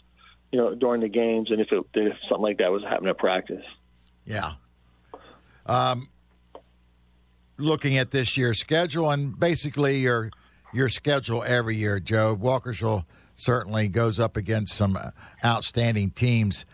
you 0.53 0.59
know, 0.59 0.75
during 0.75 1.01
the 1.01 1.09
games, 1.09 1.51
and 1.51 1.61
if, 1.61 1.73
it, 1.73 1.85
if 1.95 2.17
something 2.29 2.43
like 2.43 2.59
that 2.59 2.71
was 2.71 2.83
happening 2.85 3.11
at 3.11 3.19
practice. 3.19 3.65
Yeah. 4.25 4.53
Um, 5.67 6.09
looking 7.59 7.97
at 7.97 8.11
this 8.11 8.37
year's 8.37 8.59
schedule 8.59 9.11
and 9.11 9.39
basically 9.39 9.99
your 9.99 10.31
your 10.73 10.89
schedule 10.89 11.45
every 11.47 11.77
year, 11.77 12.01
Joe 12.01 12.37
Walkersville 12.37 13.05
certainly 13.35 13.89
goes 13.89 14.19
up 14.19 14.37
against 14.37 14.75
some 14.75 14.97
outstanding 15.45 16.11
teams. 16.11 16.65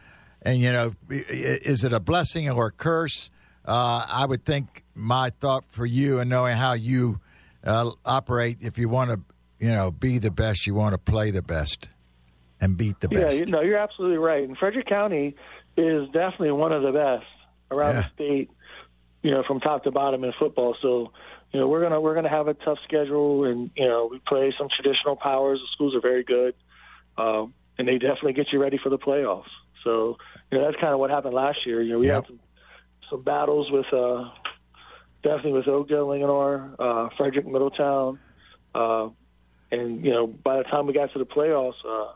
And 0.42 0.58
you 0.58 0.70
know, 0.70 0.92
is 1.10 1.84
it 1.84 1.92
a 1.92 2.00
blessing 2.00 2.48
or 2.48 2.66
a 2.66 2.72
curse? 2.72 3.30
Uh, 3.64 4.06
I 4.08 4.24
would 4.26 4.44
think 4.44 4.84
my 4.94 5.30
thought 5.40 5.64
for 5.68 5.84
you 5.84 6.20
and 6.20 6.30
knowing 6.30 6.56
how 6.56 6.72
you 6.72 7.20
uh, 7.64 7.90
operate, 8.04 8.58
if 8.60 8.78
you 8.78 8.88
want 8.88 9.10
to, 9.10 9.20
you 9.58 9.70
know, 9.70 9.90
be 9.90 10.18
the 10.18 10.30
best, 10.30 10.66
you 10.66 10.74
want 10.74 10.94
to 10.94 10.98
play 10.98 11.30
the 11.30 11.42
best 11.42 11.88
and 12.60 12.76
beat 12.76 13.00
the 13.00 13.08
best. 13.08 13.36
Yeah, 13.36 13.44
no, 13.48 13.60
you're 13.60 13.78
absolutely 13.78 14.18
right. 14.18 14.46
And 14.46 14.56
Frederick 14.56 14.86
County 14.86 15.34
is 15.76 16.08
definitely 16.10 16.52
one 16.52 16.72
of 16.72 16.82
the 16.82 16.92
best 16.92 17.26
around 17.70 17.94
yeah. 17.94 18.02
the 18.02 18.08
state. 18.14 18.50
You 19.22 19.32
know, 19.32 19.42
from 19.46 19.60
top 19.60 19.84
to 19.84 19.90
bottom 19.90 20.22
in 20.22 20.32
football. 20.38 20.76
So, 20.80 21.12
you 21.52 21.58
know, 21.58 21.66
we're 21.66 21.82
gonna 21.82 22.00
we're 22.00 22.14
gonna 22.14 22.28
have 22.28 22.48
a 22.48 22.54
tough 22.54 22.78
schedule, 22.84 23.44
and 23.44 23.70
you 23.76 23.86
know, 23.86 24.08
we 24.10 24.20
play 24.20 24.54
some 24.56 24.68
traditional 24.74 25.16
powers. 25.16 25.58
The 25.58 25.66
schools 25.72 25.94
are 25.94 26.00
very 26.00 26.22
good, 26.22 26.54
um, 27.16 27.54
and 27.78 27.88
they 27.88 27.98
definitely 27.98 28.34
get 28.34 28.52
you 28.52 28.60
ready 28.60 28.78
for 28.82 28.90
the 28.90 28.98
playoffs. 28.98 29.50
So, 29.84 30.18
you 30.50 30.58
know, 30.58 30.64
that's 30.64 30.80
kind 30.80 30.92
of 30.92 31.00
what 31.00 31.10
happened 31.10 31.34
last 31.34 31.66
year. 31.66 31.82
You 31.82 31.94
know, 31.94 31.98
we 31.98 32.06
yep. 32.06 32.16
had 32.16 32.26
some, 32.26 32.40
some 33.10 33.22
battles 33.22 33.70
with 33.70 33.92
uh, 33.92 34.30
definitely 35.22 35.52
with 35.52 35.68
Oakdale, 35.68 36.06
Linganore, 36.06 36.74
uh, 36.78 37.08
Frederick, 37.16 37.46
Middletown, 37.46 38.18
uh, 38.74 39.08
and 39.72 40.04
you 40.04 40.12
know, 40.12 40.26
by 40.26 40.58
the 40.58 40.64
time 40.64 40.86
we 40.86 40.92
got 40.92 41.12
to 41.12 41.18
the 41.18 41.26
playoffs, 41.26 41.84
uh, 41.84 42.12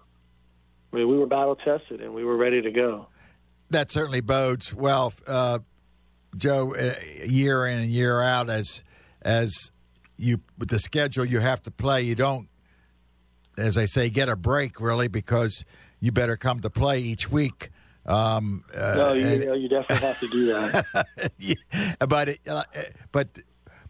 I 0.93 0.97
mean, 0.97 1.09
we 1.09 1.19
were 1.19 1.27
battle 1.27 1.57
tested 1.57 2.01
and 2.01 2.15
we 2.15 2.25
were 2.25 2.37
ready 2.37 2.63
to 2.63 2.71
go 2.71 3.09
that 3.73 3.91
certainly 3.91 4.21
bodes 4.21 4.73
well, 4.75 5.13
uh, 5.27 5.59
Joe. 6.37 6.75
Uh, 6.75 6.93
year 7.25 7.67
in 7.67 7.81
and 7.81 7.91
year 7.91 8.21
out, 8.21 8.51
as 8.51 8.83
as 9.23 9.71
you 10.17 10.39
with 10.59 10.69
the 10.69 10.79
schedule 10.79 11.25
you 11.25 11.41
have 11.41 11.63
to 11.63 11.71
play, 11.71 12.03
you 12.03 12.15
don't, 12.15 12.49
as 13.57 13.77
I 13.77 13.85
say, 13.85 14.11
get 14.11 14.29
a 14.29 14.37
break 14.37 14.81
really 14.81 15.09
because 15.09 15.65
you 16.01 16.13
better 16.13 16.37
come 16.37 16.61
to 16.61 16.71
play 16.71 17.01
each 17.01 17.31
week. 17.31 17.71
Um, 18.05 18.65
uh, 18.77 18.95
no, 18.97 19.13
you, 19.13 19.25
and, 19.25 19.63
you 19.63 19.69
definitely 19.69 20.07
have 20.07 20.21
to 20.21 20.29
do 20.29 20.47
that. 20.47 21.31
yeah, 21.39 21.55
but 22.07 22.31
it, 22.31 22.41
uh, 22.49 22.65
but 23.13 23.29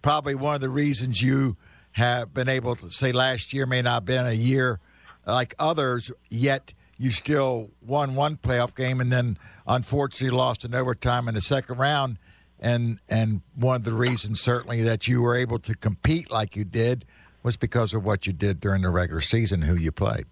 probably 0.03 0.35
one 0.35 0.55
of 0.55 0.61
the 0.61 0.69
reasons 0.69 1.23
you 1.23 1.57
have 1.93 2.35
been 2.35 2.49
able 2.49 2.75
to 2.77 2.91
say 2.91 3.13
last 3.13 3.53
year 3.53 3.67
may 3.67 3.81
not 3.83 3.95
have 3.95 4.05
been 4.05 4.27
a 4.27 4.33
year 4.33 4.81
like 5.27 5.55
others, 5.59 6.11
yet 6.29 6.75
you 6.99 7.11
still 7.11 7.71
won 7.81 8.15
one 8.15 8.37
playoff 8.37 8.75
game 8.75 9.01
and 9.01 9.11
then 9.11 9.39
unfortunately 9.67 10.37
lost 10.37 10.65
in 10.65 10.75
overtime 10.75 11.29
in 11.29 11.35
the 11.35 11.41
second 11.41 11.79
round. 11.79 12.19
And 12.63 13.01
and 13.11 13.43
one 13.57 13.77
of 13.77 13.85
the 13.85 13.93
reasons 13.93 14.41
certainly 14.41 14.83
that 14.83 15.09
you 15.09 15.21
were 15.21 15.37
able 15.37 15.59
to 15.59 15.75
compete 15.75 16.31
like 16.31 16.57
you 16.57 16.65
did 16.65 17.05
was 17.43 17.57
because 17.57 17.93
of 17.93 18.05
what 18.05 18.25
you 18.25 18.33
did 18.33 18.61
during 18.61 18.83
the 18.83 18.91
regular 18.91 19.21
season, 19.21 19.63
who 19.63 19.75
you 19.75 19.91
played. 19.91 20.27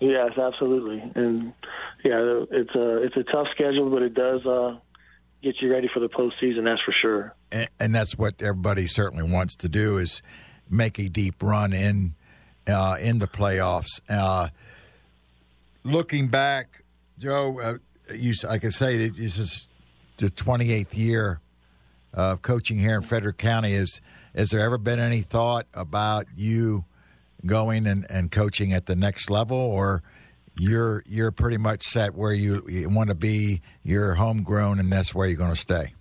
Yes, 0.00 0.32
absolutely, 0.36 1.00
and 1.14 1.52
yeah, 2.02 2.44
it's 2.50 2.74
a 2.74 3.02
it's 3.02 3.16
a 3.16 3.22
tough 3.24 3.46
schedule, 3.54 3.90
but 3.90 4.02
it 4.02 4.14
does 4.14 4.44
uh, 4.44 4.76
get 5.42 5.60
you 5.60 5.70
ready 5.70 5.88
for 5.92 6.00
the 6.00 6.08
postseason. 6.08 6.64
That's 6.64 6.82
for 6.82 6.94
sure. 7.00 7.34
And, 7.52 7.68
and, 7.78 7.94
that's 7.94 8.16
what 8.16 8.40
everybody 8.42 8.86
certainly 8.86 9.30
wants 9.30 9.54
to 9.56 9.68
do 9.68 9.98
is 9.98 10.22
make 10.70 10.98
a 10.98 11.08
deep 11.08 11.42
run 11.42 11.72
in 11.72 12.14
uh, 12.66 12.96
in 13.00 13.18
the 13.18 13.28
playoffs. 13.28 14.00
Uh, 14.08 14.48
looking 15.84 16.28
back, 16.28 16.82
Joe, 17.18 17.58
uh, 17.62 17.74
you, 18.14 18.32
I 18.48 18.58
can 18.58 18.70
say 18.70 18.96
that 19.06 19.16
this 19.16 19.38
is 19.38 19.68
the 20.20 20.30
28th 20.30 20.96
year 20.96 21.40
of 22.12 22.42
coaching 22.42 22.78
here 22.78 22.96
in 22.96 23.02
Frederick 23.02 23.38
County. 23.38 23.72
Is 23.72 24.00
has 24.34 24.50
there 24.50 24.60
ever 24.60 24.78
been 24.78 24.98
any 24.98 25.20
thought 25.20 25.66
about 25.74 26.26
you 26.36 26.84
going 27.46 27.86
and, 27.86 28.06
and 28.10 28.30
coaching 28.30 28.72
at 28.72 28.86
the 28.86 28.96
next 28.96 29.30
level, 29.30 29.56
or 29.56 30.02
you're 30.58 31.02
you're 31.06 31.30
pretty 31.30 31.58
much 31.58 31.82
set 31.82 32.14
where 32.14 32.32
you, 32.32 32.62
you 32.68 32.88
want 32.88 33.10
to 33.10 33.16
be? 33.16 33.62
You're 33.82 34.14
homegrown, 34.14 34.78
and 34.78 34.92
that's 34.92 35.14
where 35.14 35.26
you're 35.26 35.38
going 35.38 35.50
to 35.50 35.56
stay. 35.56 35.94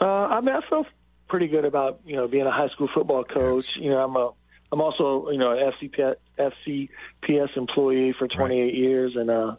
Uh, 0.00 0.04
I 0.04 0.40
mean, 0.40 0.54
I 0.54 0.60
feel 0.68 0.86
pretty 1.28 1.48
good 1.48 1.64
about 1.64 2.00
you 2.06 2.16
know 2.16 2.28
being 2.28 2.46
a 2.46 2.52
high 2.52 2.68
school 2.68 2.88
football 2.94 3.24
coach. 3.24 3.74
Yes. 3.76 3.84
You 3.84 3.90
know, 3.90 4.04
I'm 4.04 4.16
a 4.16 4.30
I'm 4.72 4.80
also 4.80 5.30
you 5.30 5.38
know 5.38 5.52
an 5.52 5.72
FCP, 5.72 6.14
FCPS 6.38 7.56
employee 7.56 8.14
for 8.18 8.26
28 8.26 8.62
right. 8.62 8.74
years, 8.74 9.14
and 9.16 9.30
uh, 9.30 9.56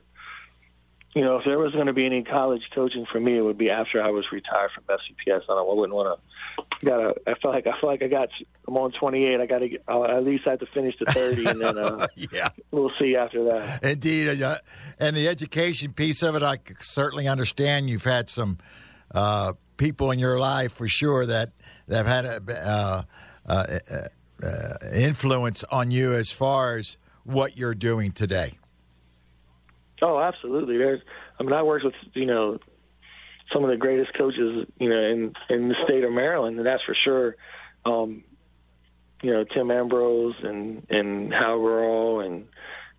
you 1.16 1.22
know, 1.22 1.38
if 1.38 1.46
there 1.46 1.58
was 1.58 1.72
going 1.72 1.88
to 1.88 1.94
be 1.94 2.06
any 2.06 2.24
college 2.24 2.62
coaching 2.76 3.06
for 3.10 3.22
me, 3.22 3.38
it 3.38 3.42
would 3.42 3.58
be 3.58 3.70
after 3.70 4.04
I 4.04 4.10
was 4.10 4.26
retired 4.34 4.72
from 4.76 4.84
FCPS. 4.84 5.44
I, 5.44 5.46
don't, 5.48 5.70
I 5.70 5.74
wouldn't 5.74 5.96
want 5.96 6.20
to. 6.20 6.86
Got 6.86 6.98
to. 6.98 7.14
I 7.26 7.40
feel 7.40 7.52
like 7.52 7.66
I 7.68 7.80
feel 7.80 7.90
like 7.90 8.04
I 8.04 8.08
got. 8.08 8.28
I'm 8.68 8.76
on 8.76 8.92
28. 8.92 9.40
I 9.40 9.46
got 9.46 9.60
to. 9.60 9.80
Uh, 9.88 10.04
at 10.04 10.26
least 10.26 10.46
I 10.46 10.52
have 10.52 10.60
to 10.60 10.66
finish 10.66 10.94
the 11.00 11.06
30, 11.06 11.46
and 11.46 11.62
then 11.62 11.78
uh, 11.78 12.08
yeah, 12.34 12.50
we'll 12.72 12.92
see 13.00 13.16
after 13.16 13.46
that. 13.46 13.82
Indeed, 13.82 14.42
uh, 14.42 14.58
and 15.00 15.16
the 15.16 15.30
education 15.30 15.94
piece 15.94 16.22
of 16.22 16.36
it, 16.36 16.44
I 16.44 16.58
certainly 16.82 17.30
understand. 17.30 17.90
You've 17.90 18.04
had 18.04 18.30
some 18.30 18.58
uh, 19.14 19.54
people 19.78 20.12
in 20.12 20.20
your 20.20 20.38
life 20.38 20.74
for 20.74 20.88
sure 20.90 21.26
that 21.26 21.52
that 21.88 22.06
have 22.06 22.08
had 22.08 22.26
a, 22.26 22.42
uh, 22.68 23.04
uh, 23.48 23.66
uh, 24.44 24.74
influence 24.94 25.64
on 25.66 25.92
you 25.92 26.14
as 26.14 26.30
far 26.30 26.76
as 26.76 26.98
what 27.24 27.58
you're 27.58 27.76
doing 27.76 28.12
today. 28.12 28.58
Oh, 30.06 30.20
absolutely. 30.20 30.78
There's, 30.78 31.02
I 31.40 31.44
mean, 31.44 31.54
I 31.54 31.64
worked 31.64 31.84
with 31.84 31.96
you 32.14 32.28
know 32.28 32.60
some 33.52 33.64
of 33.64 33.72
the 33.72 33.78
greatest 33.78 34.16
coaches 34.16 34.68
you 34.80 34.90
know 34.90 35.00
in 35.00 35.34
in 35.50 35.68
the 35.68 35.76
state 35.84 36.04
of 36.04 36.12
Maryland, 36.12 36.58
and 36.58 36.66
that's 36.66 36.84
for 36.84 36.96
sure. 37.04 37.36
Um, 37.86 38.24
you 39.24 39.34
know, 39.34 39.44
Tim 39.46 39.72
Ambrose 39.72 40.36
and 40.44 40.86
and 40.92 41.34
Hal 41.34 41.58
Rurall 41.58 42.24
and 42.24 42.46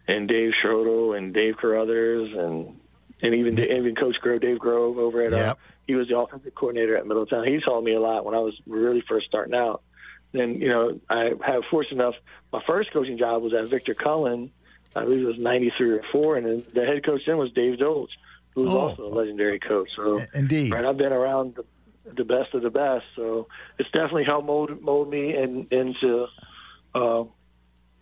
and 0.09 0.27
Dave 0.27 0.51
Schroeder 0.61 1.17
and 1.17 1.33
Dave 1.33 1.57
Carruthers 1.59 2.33
and 2.37 2.81
and 3.23 3.35
even 3.37 3.57
even 3.61 3.95
Coach 3.95 4.17
Grove, 4.21 4.41
Dave 4.41 4.59
Grove 4.59 4.99
over 4.99 5.23
at 5.23 5.33
uh, 5.33 5.37
yep. 5.37 5.51
uh, 5.51 5.55
he 5.87 5.95
was 5.95 6.09
the 6.09 6.19
offensive 6.19 6.57
coordinator 6.57 6.97
at 6.97 7.07
Middletown. 7.07 7.47
He 7.47 7.61
taught 7.61 7.85
me 7.85 7.95
a 7.95 8.01
lot 8.01 8.25
when 8.25 8.35
I 8.35 8.41
was 8.41 8.55
really 8.67 9.05
first 9.09 9.27
starting 9.27 9.55
out. 9.55 9.81
Then 10.33 10.61
you 10.61 10.71
know 10.71 11.01
I 11.09 11.31
have 11.47 11.63
fortunate 11.71 12.03
enough. 12.03 12.17
My 12.53 12.63
first 12.67 12.93
coaching 12.93 13.17
job 13.17 13.43
was 13.43 13.55
at 13.55 13.69
Victor 13.69 13.95
Cullen 13.95 14.51
I 14.97 15.05
believe 15.05 15.23
it 15.23 15.27
was 15.27 15.39
93 15.39 15.91
or 15.91 16.03
4, 16.11 16.37
and 16.39 16.65
the 16.65 16.85
head 16.85 17.05
coach 17.05 17.23
then 17.27 17.37
was 17.37 17.53
Dave 17.53 17.79
Dolch, 17.79 18.11
who 18.55 18.63
was 18.63 18.71
oh. 18.71 18.79
also 18.79 19.07
a 19.07 19.13
legendary 19.13 19.59
coach. 19.59 19.91
So, 19.95 20.21
Indeed. 20.35 20.73
Right, 20.73 20.85
I've 20.85 20.97
been 20.97 21.13
around 21.13 21.57
the, 21.57 21.65
the 22.17 22.25
best 22.25 22.55
of 22.55 22.63
the 22.63 22.71
best, 22.71 23.05
so 23.15 23.49
it's 23.79 23.91
definitely 23.91 24.25
helped 24.25 24.47
mold, 24.47 24.81
mold 24.81 25.11
me 25.11 25.35
and 25.35 25.71
into, 25.71 26.27
uh, 26.95 27.25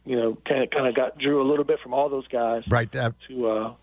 you 0.06 0.16
know, 0.16 0.38
kind 0.46 0.62
of, 0.62 0.70
kind 0.70 0.86
of 0.86 0.94
got 0.94 1.18
drew 1.18 1.42
a 1.42 1.48
little 1.48 1.64
bit 1.64 1.80
from 1.80 1.92
all 1.92 2.08
those 2.08 2.28
guys. 2.28 2.62
Right. 2.68 2.94
Uh, 2.94 3.10
to, 3.28 3.48
uh, 3.48 3.74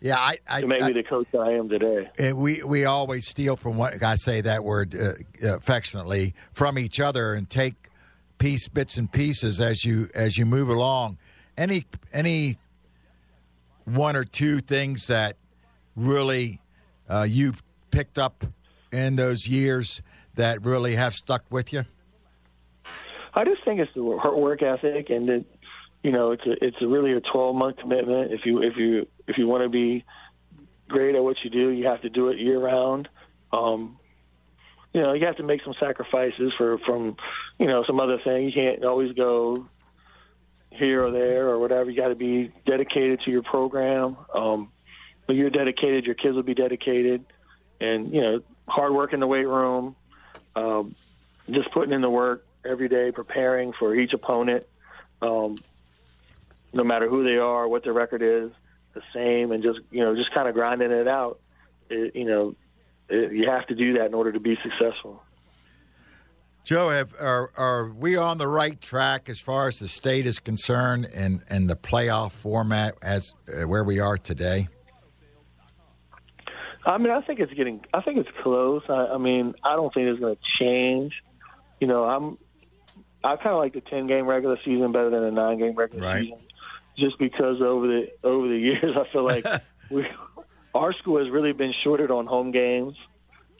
yeah, 0.00 0.16
I, 0.16 0.38
I 0.48 0.60
to 0.62 0.66
make 0.66 0.82
I, 0.82 0.88
me 0.88 0.94
the 0.94 1.02
coach 1.02 1.28
that 1.32 1.40
I 1.40 1.52
am 1.52 1.68
today. 1.68 2.32
we 2.34 2.62
we 2.64 2.86
always 2.86 3.28
steal 3.28 3.54
from 3.54 3.76
what 3.76 4.02
I 4.02 4.16
say 4.16 4.40
that 4.40 4.64
word 4.64 4.96
uh, 4.96 5.12
affectionately 5.54 6.34
from 6.52 6.76
each 6.76 6.98
other 6.98 7.34
and 7.34 7.48
take 7.48 7.88
piece 8.38 8.66
bits 8.66 8.96
and 8.98 9.12
pieces 9.12 9.60
as 9.60 9.84
you 9.84 10.08
as 10.12 10.36
you 10.36 10.44
move 10.44 10.68
along 10.68 11.18
any 11.62 11.84
any 12.12 12.56
one 13.84 14.16
or 14.16 14.24
two 14.24 14.58
things 14.58 15.06
that 15.06 15.36
really 15.94 16.60
uh, 17.08 17.26
you 17.28 17.52
picked 17.90 18.18
up 18.18 18.44
in 18.92 19.16
those 19.16 19.46
years 19.46 20.02
that 20.34 20.64
really 20.64 20.96
have 20.96 21.14
stuck 21.14 21.44
with 21.50 21.72
you? 21.72 21.84
I 23.34 23.44
just 23.44 23.64
think 23.64 23.80
it's 23.80 23.92
the 23.94 24.02
work 24.02 24.62
ethic, 24.62 25.08
and 25.08 25.28
that 25.28 25.44
you 26.02 26.10
know 26.10 26.32
it's 26.32 26.44
a, 26.44 26.64
it's 26.64 26.76
a 26.82 26.86
really 26.86 27.12
a 27.12 27.20
twelve 27.20 27.54
month 27.54 27.76
commitment. 27.78 28.32
If 28.32 28.44
you 28.44 28.62
if 28.62 28.76
you 28.76 29.06
if 29.28 29.38
you 29.38 29.46
want 29.46 29.62
to 29.62 29.68
be 29.68 30.04
great 30.88 31.14
at 31.14 31.22
what 31.22 31.36
you 31.44 31.50
do, 31.50 31.70
you 31.70 31.86
have 31.86 32.02
to 32.02 32.10
do 32.10 32.28
it 32.28 32.38
year 32.38 32.58
round. 32.58 33.08
Um, 33.52 33.98
you 34.92 35.00
know, 35.00 35.14
you 35.14 35.24
have 35.26 35.36
to 35.36 35.42
make 35.42 35.62
some 35.62 35.74
sacrifices 35.80 36.52
for 36.58 36.78
from 36.78 37.16
you 37.58 37.68
know 37.68 37.84
some 37.86 38.00
other 38.00 38.18
things. 38.24 38.52
You 38.54 38.62
can't 38.62 38.84
always 38.84 39.12
go 39.12 39.68
here 40.74 41.04
or 41.04 41.10
there 41.10 41.48
or 41.48 41.58
whatever. 41.58 41.90
You 41.90 41.96
got 41.96 42.08
to 42.08 42.14
be 42.14 42.52
dedicated 42.66 43.20
to 43.24 43.30
your 43.30 43.42
program. 43.42 44.16
Um, 44.34 44.72
when 45.26 45.36
you're 45.36 45.50
dedicated, 45.50 46.04
your 46.04 46.14
kids 46.14 46.34
will 46.34 46.42
be 46.42 46.54
dedicated, 46.54 47.24
and 47.80 48.12
you 48.12 48.20
know, 48.20 48.40
hard 48.66 48.92
work 48.92 49.12
in 49.12 49.20
the 49.20 49.26
weight 49.26 49.46
room, 49.46 49.96
um, 50.56 50.94
just 51.50 51.70
putting 51.72 51.92
in 51.92 52.00
the 52.00 52.10
work 52.10 52.46
every 52.64 52.88
day, 52.88 53.12
preparing 53.12 53.72
for 53.72 53.94
each 53.94 54.12
opponent. 54.12 54.66
Um, 55.20 55.56
no 56.72 56.84
matter 56.84 57.08
who 57.08 57.22
they 57.22 57.36
are, 57.36 57.68
what 57.68 57.84
their 57.84 57.92
record 57.92 58.22
is, 58.22 58.50
the 58.94 59.02
same, 59.14 59.52
and 59.52 59.62
just 59.62 59.80
you 59.90 60.00
know, 60.00 60.14
just 60.16 60.32
kind 60.32 60.48
of 60.48 60.54
grinding 60.54 60.90
it 60.90 61.08
out. 61.08 61.40
It, 61.88 62.16
you 62.16 62.24
know, 62.24 62.54
it, 63.08 63.32
you 63.32 63.48
have 63.48 63.66
to 63.68 63.74
do 63.74 63.98
that 63.98 64.06
in 64.06 64.14
order 64.14 64.32
to 64.32 64.40
be 64.40 64.58
successful. 64.62 65.22
Joe, 66.72 66.88
have, 66.88 67.12
are 67.20 67.50
are 67.58 67.90
we 67.90 68.16
on 68.16 68.38
the 68.38 68.48
right 68.48 68.80
track 68.80 69.28
as 69.28 69.38
far 69.38 69.68
as 69.68 69.78
the 69.78 69.86
state 69.88 70.24
is 70.24 70.38
concerned, 70.38 71.06
and 71.14 71.44
and 71.50 71.68
the 71.68 71.74
playoff 71.74 72.32
format 72.32 72.94
as 73.02 73.34
uh, 73.46 73.68
where 73.68 73.84
we 73.84 74.00
are 74.00 74.16
today? 74.16 74.68
I 76.86 76.96
mean, 76.96 77.10
I 77.10 77.20
think 77.20 77.40
it's 77.40 77.52
getting. 77.52 77.82
I 77.92 78.00
think 78.00 78.16
it's 78.20 78.28
close. 78.42 78.84
I, 78.88 78.92
I 79.08 79.18
mean, 79.18 79.52
I 79.62 79.76
don't 79.76 79.92
think 79.92 80.06
it's 80.06 80.18
going 80.18 80.34
to 80.34 80.40
change. 80.58 81.12
You 81.78 81.88
know, 81.88 82.04
I'm. 82.04 82.38
I 83.22 83.36
kind 83.36 83.50
of 83.50 83.58
like 83.58 83.74
the 83.74 83.82
ten 83.82 84.06
game 84.06 84.24
regular 84.26 84.56
season 84.64 84.92
better 84.92 85.10
than 85.10 85.24
a 85.24 85.30
nine 85.30 85.58
game 85.58 85.74
regular 85.74 86.02
Right. 86.06 86.22
season, 86.22 86.38
just 86.96 87.18
because 87.18 87.60
over 87.60 87.86
the 87.86 88.06
over 88.24 88.48
the 88.48 88.56
years, 88.58 88.96
I 88.96 89.12
feel 89.12 89.26
like 89.26 89.44
we 89.90 90.06
our 90.74 90.94
school 90.94 91.18
has 91.22 91.30
really 91.30 91.52
been 91.52 91.74
shorted 91.84 92.10
on 92.10 92.24
home 92.24 92.50
games. 92.50 92.96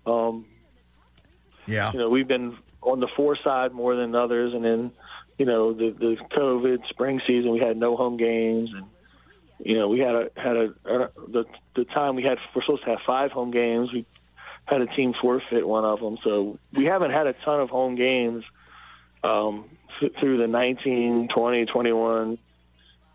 Um, 0.07 0.47
Yeah, 1.67 1.93
you 1.93 1.99
know, 1.99 2.09
we've 2.09 2.27
been 2.27 2.57
on 2.83 3.01
the 3.01 3.09
four 3.17 3.37
side 3.37 3.73
more 3.73 3.97
than 3.97 4.15
others, 4.15 4.55
and 4.55 4.65
then, 4.65 4.93
you 5.39 5.47
know, 5.47 5.73
the 5.73 5.91
the 5.91 6.17
COVID 6.37 6.87
spring 6.89 7.21
season, 7.27 7.53
we 7.53 7.61
had 7.61 7.77
no 7.77 7.97
home 7.97 8.17
games, 8.17 8.71
and 8.75 8.87
you 9.65 9.79
know, 9.79 9.89
we 9.89 10.01
had 10.01 10.15
a 10.15 10.31
had 10.37 10.57
a, 10.57 10.75
a 10.85 11.11
the 11.29 11.45
the 11.77 11.85
time 11.85 12.17
we 12.17 12.23
had 12.23 12.39
we're 12.55 12.63
supposed 12.63 12.85
to 12.85 12.91
have 12.91 12.99
five 13.07 13.31
home 13.31 13.51
games, 13.51 13.93
we 13.93 14.05
had 14.65 14.81
a 14.81 14.87
team 14.87 15.15
forfeit 15.21 15.67
one 15.67 15.85
of 15.85 16.01
them, 16.01 16.17
so 16.23 16.59
we 16.73 16.85
haven't 16.85 17.13
had 17.13 17.27
a 17.27 17.33
ton 17.33 17.61
of 17.61 17.71
home 17.71 17.95
games 17.95 18.45
um, 19.25 19.69
th- 20.01 20.13
through 20.21 20.39
the 20.39 20.47
19, 20.47 21.29
20, 21.29 21.67
21, 21.67 22.39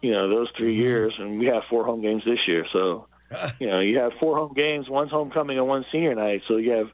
you 0.02 0.12
know, 0.12 0.30
those 0.30 0.50
3 0.58 0.76
years, 0.76 1.14
and 1.18 1.40
we 1.40 1.46
have 1.48 1.64
four 1.70 1.86
home 1.86 2.02
games 2.02 2.24
this 2.26 2.40
year, 2.48 2.66
so. 2.72 3.08
You 3.60 3.68
know, 3.68 3.82
you 3.82 4.00
have 4.00 4.14
four 4.22 4.38
home 4.38 4.54
games, 4.54 4.88
one's 4.88 5.12
homecoming 5.12 5.58
and 5.58 5.68
one 5.68 5.86
senior 5.92 6.16
night, 6.16 6.44
so 6.48 6.56
you 6.56 6.72
have 6.72 6.90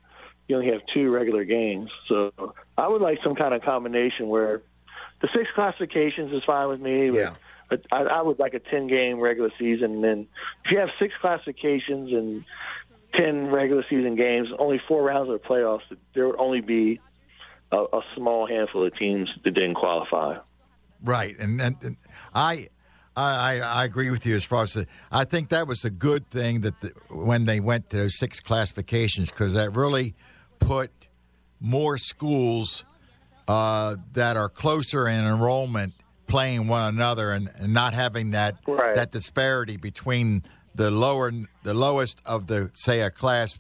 you 0.47 0.55
only 0.57 0.71
have 0.71 0.81
two 0.93 1.09
regular 1.11 1.43
games. 1.45 1.89
So 2.07 2.31
I 2.77 2.87
would 2.87 3.01
like 3.01 3.19
some 3.23 3.35
kind 3.35 3.53
of 3.53 3.61
combination 3.61 4.27
where 4.27 4.61
the 5.21 5.29
six 5.33 5.47
classifications 5.55 6.33
is 6.33 6.43
fine 6.45 6.67
with 6.69 6.81
me. 6.81 7.09
But 7.09 7.15
Yeah. 7.17 7.33
but 7.69 7.81
I, 7.91 8.03
I 8.03 8.21
would 8.21 8.39
like 8.39 8.53
a 8.53 8.59
ten 8.59 8.87
game 8.87 9.19
regular 9.19 9.51
season, 9.57 9.95
and 9.95 10.03
then 10.03 10.27
if 10.65 10.71
you 10.71 10.79
have 10.79 10.89
six 10.99 11.13
classifications 11.21 12.11
and 12.11 12.43
ten 13.15 13.47
regular 13.51 13.85
season 13.89 14.15
games, 14.15 14.49
only 14.59 14.81
four 14.87 15.03
rounds 15.03 15.29
of 15.29 15.41
the 15.41 15.47
playoffs, 15.47 15.81
there 16.13 16.27
would 16.27 16.39
only 16.39 16.61
be 16.61 16.99
a, 17.71 17.77
a 17.77 18.01
small 18.15 18.47
handful 18.47 18.85
of 18.85 18.95
teams 18.97 19.29
that 19.43 19.51
didn't 19.51 19.75
qualify. 19.75 20.37
right. 21.03 21.33
And, 21.39 21.59
and, 21.61 21.75
and 21.83 21.97
I, 22.35 22.67
I 23.15 23.59
I 23.61 23.85
agree 23.85 24.09
with 24.09 24.25
you 24.25 24.35
as 24.35 24.43
far 24.43 24.63
as 24.63 24.73
the, 24.73 24.87
I 25.11 25.23
think 25.25 25.49
that 25.49 25.67
was 25.67 25.85
a 25.85 25.89
good 25.89 26.29
thing 26.29 26.61
that 26.61 26.79
the, 26.81 26.91
when 27.09 27.45
they 27.45 27.59
went 27.59 27.89
to 27.91 27.97
those 27.97 28.17
six 28.17 28.39
classifications 28.39 29.29
because 29.31 29.53
that 29.53 29.75
really 29.75 30.15
put 30.65 31.07
more 31.59 31.97
schools 31.97 32.83
uh, 33.47 33.95
that 34.13 34.37
are 34.37 34.49
closer 34.49 35.07
in 35.07 35.25
enrollment 35.25 35.93
playing 36.27 36.67
one 36.67 36.95
another 36.95 37.31
and, 37.31 37.49
and 37.57 37.73
not 37.73 37.93
having 37.93 38.31
that 38.31 38.55
Right. 38.67 38.95
that 38.95 39.11
disparity 39.11 39.77
between 39.77 40.43
the 40.75 40.89
lower 40.89 41.31
the 41.63 41.73
lowest 41.73 42.21
of 42.25 42.47
the 42.47 42.71
say 42.73 43.01
a 43.01 43.11
class 43.11 43.59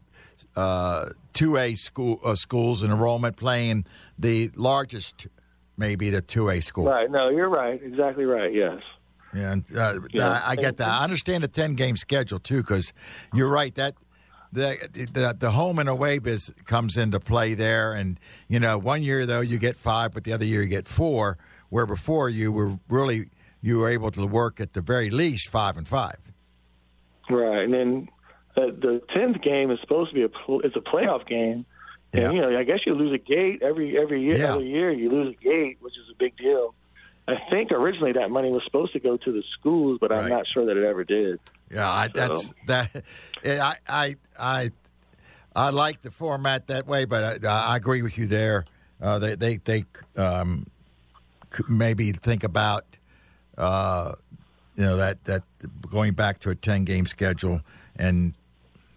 uh, 0.55 1.05
two 1.33 1.57
A 1.57 1.75
school 1.75 2.19
uh, 2.25 2.35
schools 2.35 2.81
in 2.83 2.91
enrollment 2.91 3.35
playing 3.37 3.85
the 4.17 4.49
largest 4.55 5.27
maybe 5.77 6.09
the 6.09 6.21
two 6.21 6.49
A 6.49 6.61
school. 6.61 6.85
Right? 6.85 7.09
No, 7.11 7.29
you're 7.29 7.49
right. 7.49 7.79
Exactly 7.83 8.25
right. 8.25 8.53
Yes. 8.53 8.81
Yeah, 9.33 9.51
and, 9.53 9.63
uh, 9.75 9.93
Yeah. 10.11 10.41
I, 10.45 10.51
I 10.51 10.55
get 10.55 10.77
that. 10.77 10.87
I 10.87 11.03
understand 11.03 11.43
the 11.43 11.47
ten 11.47 11.73
game 11.75 11.95
schedule 11.95 12.39
too, 12.39 12.57
because 12.57 12.93
you're 13.33 13.49
right 13.49 13.73
that 13.75 13.93
the, 14.53 15.07
the 15.11 15.35
the 15.37 15.51
home 15.51 15.79
and 15.79 15.89
away 15.89 16.19
biz 16.19 16.53
comes 16.65 16.97
into 16.97 17.19
play 17.19 17.53
there, 17.53 17.93
and 17.93 18.19
you 18.47 18.59
know 18.59 18.77
one 18.77 19.01
year 19.03 19.25
though 19.25 19.41
you 19.41 19.57
get 19.57 19.75
five, 19.75 20.13
but 20.13 20.23
the 20.23 20.33
other 20.33 20.45
year 20.45 20.61
you 20.61 20.67
get 20.69 20.87
four, 20.87 21.37
where 21.69 21.85
before 21.85 22.29
you 22.29 22.51
were 22.51 22.77
really 22.89 23.29
you 23.61 23.79
were 23.79 23.89
able 23.89 24.11
to 24.11 24.25
work 24.27 24.59
at 24.61 24.73
the 24.73 24.81
very 24.81 25.09
least 25.09 25.49
five 25.49 25.77
and 25.77 25.87
five. 25.87 26.17
Right, 27.29 27.63
and 27.63 27.73
then 27.73 28.09
uh, 28.57 28.67
the 28.67 29.01
tenth 29.13 29.41
game 29.41 29.71
is 29.71 29.79
supposed 29.81 30.09
to 30.11 30.15
be 30.15 30.23
a 30.23 30.29
pl- 30.29 30.61
it's 30.61 30.75
a 30.75 30.81
playoff 30.81 31.25
game, 31.27 31.65
Yeah. 32.13 32.25
and 32.25 32.33
you 32.35 32.41
know 32.41 32.57
I 32.57 32.63
guess 32.63 32.79
you 32.85 32.93
lose 32.93 33.13
a 33.13 33.17
gate 33.17 33.61
every 33.63 33.97
every 33.97 34.21
year. 34.21 34.37
Yeah. 34.37 34.53
Every 34.55 34.67
year 34.67 34.91
you 34.91 35.09
lose 35.09 35.35
a 35.39 35.43
gate, 35.43 35.77
which 35.81 35.93
is 35.93 36.09
a 36.11 36.15
big 36.17 36.35
deal. 36.37 36.75
I 37.27 37.35
think 37.49 37.71
originally 37.71 38.11
that 38.13 38.29
money 38.31 38.49
was 38.51 38.63
supposed 38.65 38.91
to 38.93 38.99
go 38.99 39.15
to 39.17 39.31
the 39.31 39.43
schools, 39.57 39.97
but 40.01 40.11
I'm 40.11 40.19
Right. 40.23 40.29
not 40.29 40.45
sure 40.53 40.65
that 40.65 40.75
it 40.75 40.83
ever 40.83 41.03
did. 41.03 41.39
Yeah, 41.71 41.89
I, 41.89 42.07
that's 42.09 42.53
that. 42.67 43.03
I 43.45 43.75
I 43.87 44.15
I 44.39 44.71
I 45.55 45.69
like 45.69 46.01
the 46.01 46.11
format 46.11 46.67
that 46.67 46.85
way, 46.85 47.05
but 47.05 47.45
I, 47.45 47.67
I 47.73 47.77
agree 47.77 48.01
with 48.01 48.17
you 48.17 48.25
there. 48.25 48.65
Uh, 49.01 49.19
they 49.19 49.35
they 49.35 49.57
they 49.57 49.85
um, 50.17 50.67
maybe 51.69 52.11
think 52.11 52.43
about 52.43 52.83
uh, 53.57 54.13
you 54.75 54.83
know 54.83 54.97
that 54.97 55.23
that 55.25 55.43
going 55.89 56.13
back 56.13 56.39
to 56.39 56.49
a 56.49 56.55
ten 56.55 56.83
game 56.83 57.05
schedule, 57.05 57.61
and 57.95 58.33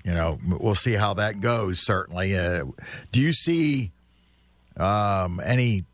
you 0.04 0.12
know 0.12 0.38
we'll 0.60 0.74
see 0.74 0.94
how 0.94 1.14
that 1.14 1.40
goes. 1.40 1.78
Certainly, 1.86 2.36
uh, 2.36 2.64
do 3.12 3.20
you 3.20 3.32
see 3.32 3.92
um, 4.76 5.40
any 5.44 5.84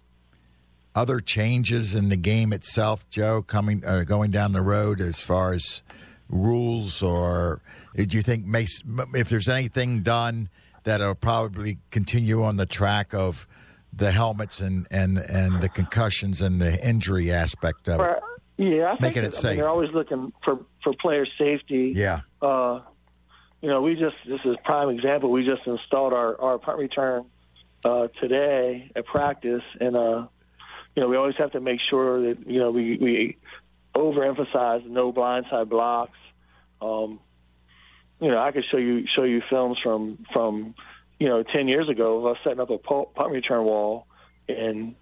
other 0.95 1.21
changes 1.21 1.95
in 1.95 2.09
the 2.09 2.17
game 2.17 2.53
itself, 2.53 3.09
Joe, 3.09 3.43
coming 3.43 3.83
uh, 3.87 4.05
going 4.05 4.31
down 4.31 4.53
the 4.53 4.61
road 4.63 5.01
as 5.01 5.21
far 5.21 5.53
as 5.55 5.83
rules, 6.29 7.03
or 7.03 7.61
do 7.95 8.17
you 8.17 8.23
think 8.23 8.47
makes 8.47 8.83
if 9.15 9.29
there's 9.29 9.49
anything 9.49 10.03
done 10.03 10.49
that'll 10.85 11.15
probably 11.15 11.79
continue 11.91 12.43
on 12.43 12.57
the 12.57 12.67
track 12.67 13.15
of 13.15 13.47
the 13.93 14.11
helmets 14.11 14.61
and 14.61 14.87
and 14.91 15.19
and 15.19 15.61
the 15.61 15.69
concussions 15.69 16.41
and 16.41 16.61
the 16.61 16.87
injury 16.87 17.31
aspect 17.33 17.89
of 17.89 18.01
it? 18.01 18.19
Yeah, 18.59 18.85
I 18.85 18.91
think 18.91 19.01
Making 19.01 19.09
it 19.09 19.15
that- 19.15 19.23
I 19.23 19.25
mean, 19.25 19.33
safe. 19.33 19.57
they're 19.59 19.69
always 19.69 19.91
looking 19.93 20.33
for 20.45 20.59
for 20.83 20.93
player 21.01 21.27
safety. 21.39 21.93
Yeah, 21.97 22.21
uh, 22.43 22.81
you 23.63 23.69
know, 23.69 23.81
we 23.83 23.95
just 23.95 24.17
this 24.27 24.41
is 24.45 24.57
a 24.59 24.63
prime 24.65 24.91
example. 24.91 25.31
We 25.31 25.45
just 25.45 25.67
installed 25.67 26.13
our 26.13 26.39
our 26.41 26.59
punt 26.59 26.79
return 26.79 27.25
uh, 27.85 28.09
today 28.21 28.91
at 28.95 29.07
practice, 29.07 29.63
and 29.81 29.97
uh, 29.97 30.27
you 30.95 31.03
know, 31.03 31.09
we 31.09 31.17
always 31.17 31.37
have 31.39 31.53
to 31.53 31.61
make 31.61 31.81
sure 31.89 32.23
that 32.35 32.47
you 32.49 32.59
know 32.59 32.71
we 32.71 32.97
we 32.99 33.37
overemphasize 33.95 34.87
no 34.87 35.13
blindside 35.13 35.69
blocks. 35.69 36.19
Um, 36.81 37.21
you 38.21 38.31
know, 38.31 38.39
I 38.39 38.53
could 38.53 38.65
show 38.71 38.77
you 38.79 39.05
show 39.15 39.25
you 39.25 39.43
films 39.51 39.79
from 39.83 40.25
from 40.33 40.75
you 41.19 41.29
know 41.29 41.43
ten 41.43 41.69
years 41.69 41.89
ago 41.89 42.19
of 42.19 42.27
us 42.37 42.39
setting 42.45 42.61
up 42.61 42.71
a 42.71 42.79
punt 42.79 43.31
return 43.31 43.65
wall 43.65 44.07
and 44.49 44.95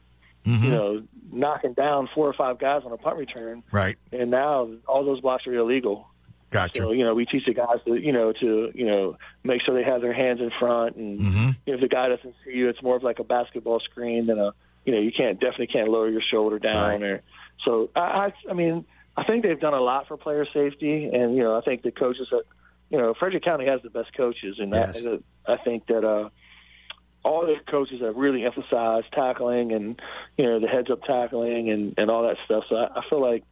Mm-hmm. 0.46 0.64
you 0.64 0.70
know 0.70 1.02
knocking 1.30 1.74
down 1.74 2.08
four 2.14 2.26
or 2.26 2.32
five 2.32 2.58
guys 2.58 2.80
on 2.86 2.92
a 2.92 2.96
punt 2.96 3.18
return, 3.18 3.62
right. 3.70 3.96
and 4.10 4.30
now 4.30 4.70
all 4.88 5.04
those 5.04 5.20
blocks 5.20 5.46
are 5.46 5.52
illegal. 5.52 6.08
Gotcha. 6.48 6.80
So 6.80 6.92
you 6.92 7.04
know, 7.04 7.14
we 7.14 7.26
teach 7.26 7.44
the 7.44 7.52
guys 7.52 7.76
to 7.84 7.94
you 7.94 8.10
know 8.10 8.32
to 8.32 8.72
you 8.74 8.86
know 8.86 9.18
make 9.44 9.60
sure 9.60 9.74
they 9.74 9.84
have 9.84 10.00
their 10.00 10.14
hands 10.14 10.40
in 10.40 10.50
front, 10.58 10.96
and 10.96 11.18
Mm-hmm. 11.20 11.48
if 11.66 11.80
the 11.82 11.88
guy 11.88 12.08
doesn't 12.08 12.34
see 12.42 12.52
you, 12.52 12.70
it's 12.70 12.82
more 12.82 12.96
of 12.96 13.02
like 13.02 13.18
a 13.18 13.22
basketball 13.24 13.80
screen 13.80 14.28
than 14.28 14.38
a 14.38 14.52
you 14.84 14.92
know 14.94 15.00
you 15.00 15.12
can't 15.16 15.38
definitely 15.40 15.66
can't 15.68 15.88
lower 15.88 16.08
your 16.08 16.22
shoulder 16.22 16.58
down 16.58 17.00
Right. 17.00 17.02
or 17.02 17.22
so. 17.64 17.90
I, 17.94 18.00
I 18.00 18.32
I 18.50 18.52
mean 18.54 18.84
I 19.16 19.24
think 19.24 19.42
they've 19.42 19.60
done 19.60 19.74
a 19.74 19.80
lot 19.80 20.08
for 20.08 20.16
player 20.16 20.46
safety, 20.52 21.04
and 21.12 21.36
you 21.36 21.42
know 21.42 21.56
I 21.56 21.60
think 21.62 21.82
the 21.82 21.90
coaches 21.90 22.28
that 22.30 22.44
you 22.90 22.98
know 22.98 23.14
Frederick 23.18 23.44
County 23.44 23.66
has 23.66 23.80
the 23.82 23.90
best 23.90 24.14
coaches, 24.16 24.56
and 24.58 24.72
Yes. 24.72 25.06
I, 25.06 25.52
I 25.52 25.56
think 25.58 25.86
that 25.86 26.04
uh 26.04 26.30
all 27.22 27.42
the 27.44 27.56
coaches 27.70 28.00
have 28.00 28.16
really 28.16 28.44
emphasized 28.46 29.06
tackling 29.12 29.72
and 29.72 30.00
you 30.38 30.44
know 30.46 30.58
the 30.60 30.68
heads 30.68 30.90
up 30.90 31.02
tackling 31.02 31.70
and 31.70 31.94
and 31.98 32.10
all 32.10 32.22
that 32.22 32.36
stuff. 32.46 32.64
So 32.68 32.76
I, 32.76 33.00
I 33.00 33.02
feel 33.10 33.20
like 33.20 33.44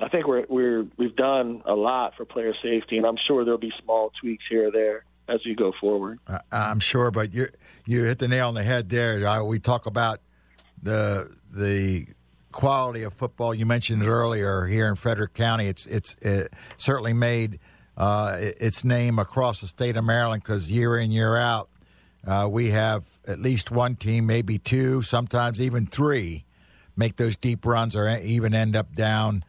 I 0.00 0.08
think 0.08 0.26
we're 0.26 0.46
we're 0.48 0.86
we've 0.96 1.14
done 1.14 1.62
a 1.66 1.74
lot 1.74 2.14
for 2.16 2.24
player 2.24 2.54
safety, 2.62 2.96
and 2.96 3.06
I'm 3.06 3.18
sure 3.26 3.44
there'll 3.44 3.58
be 3.60 3.72
small 3.84 4.10
tweaks 4.20 4.44
here 4.48 4.68
or 4.68 4.70
there 4.70 5.04
as 5.28 5.44
you 5.44 5.54
go 5.54 5.72
forward. 5.80 6.18
I- 6.28 6.40
I'm 6.52 6.80
sure, 6.80 7.10
but 7.10 7.32
you 7.34 7.46
you 7.86 8.04
hit 8.04 8.18
the 8.18 8.28
nail 8.28 8.48
on 8.48 8.54
the 8.54 8.62
head 8.62 8.88
there. 8.88 9.44
We 9.44 9.58
talk 9.58 9.86
about 9.86 10.20
the 10.82 11.34
the 11.50 12.06
quality 12.52 13.02
of 13.02 13.12
football. 13.12 13.54
You 13.54 13.66
mentioned 13.66 14.02
it 14.02 14.08
earlier 14.08 14.66
here 14.66 14.88
in 14.88 14.96
Frederick 14.96 15.34
County. 15.34 15.66
It's 15.66 15.86
it's 15.86 16.14
it 16.16 16.52
certainly 16.76 17.12
made 17.12 17.58
uh, 17.96 18.36
its 18.38 18.84
name 18.84 19.18
across 19.18 19.60
the 19.60 19.66
state 19.66 19.96
of 19.96 20.04
Maryland 20.04 20.42
because 20.42 20.70
year 20.70 20.96
in 20.98 21.10
year 21.12 21.36
out 21.36 21.68
uh, 22.26 22.48
we 22.50 22.70
have 22.70 23.04
at 23.26 23.40
least 23.40 23.70
one 23.70 23.96
team, 23.96 24.26
maybe 24.26 24.58
two, 24.58 25.02
sometimes 25.02 25.60
even 25.60 25.86
three, 25.86 26.44
make 26.96 27.16
those 27.16 27.36
deep 27.36 27.66
runs 27.66 27.96
or 27.96 28.08
even 28.22 28.54
end 28.54 28.76
up 28.76 28.94
down 28.94 29.44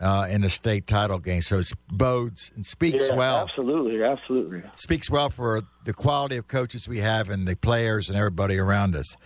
uh, 0.00 0.26
in 0.30 0.40
the 0.42 0.50
state 0.50 0.86
title 0.86 1.18
game. 1.18 1.40
So 1.42 1.58
it 1.58 1.72
bodes 1.90 2.50
and 2.54 2.64
speaks 2.66 3.04
Yeah, 3.10 3.16
well 3.16 3.46
absolutely, 3.48 4.02
absolutely. 4.02 4.62
speaks 4.76 5.10
well 5.10 5.30
for 5.30 5.62
the 5.84 5.94
quality 5.94 6.36
of 6.36 6.48
coaches 6.48 6.88
we 6.88 6.98
have 6.98 7.30
and 7.30 7.46
the 7.46 7.56
players 7.56 8.08
and 8.08 8.18
everybody 8.18 8.58
around 8.58 8.94
us. 8.96 9.16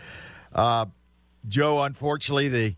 Uh, 0.53 0.87
Joe, 1.49 1.83
unfortunately, 1.83 2.49
the 2.49 2.77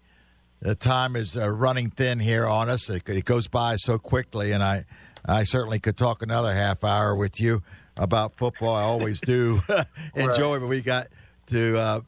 the 0.60 0.74
time 0.76 1.16
is 1.16 1.36
uh, 1.36 1.50
running 1.50 1.90
thin 1.90 2.20
here 2.20 2.46
on 2.46 2.68
us. 2.68 2.88
It, 2.88 3.08
it 3.08 3.24
goes 3.24 3.48
by 3.48 3.74
so 3.76 3.98
quickly, 3.98 4.52
and 4.52 4.62
I 4.62 4.84
I 5.24 5.42
certainly 5.42 5.80
could 5.80 5.96
talk 5.96 6.22
another 6.22 6.54
half 6.54 6.84
hour 6.84 7.16
with 7.16 7.40
you 7.40 7.62
about 7.96 8.36
football. 8.36 8.74
I 8.74 8.82
always 8.82 9.20
do 9.20 9.58
enjoy, 10.14 10.60
but 10.60 10.68
we 10.68 10.80
got 10.80 11.08
to 11.46 11.78
uh, 11.78 12.00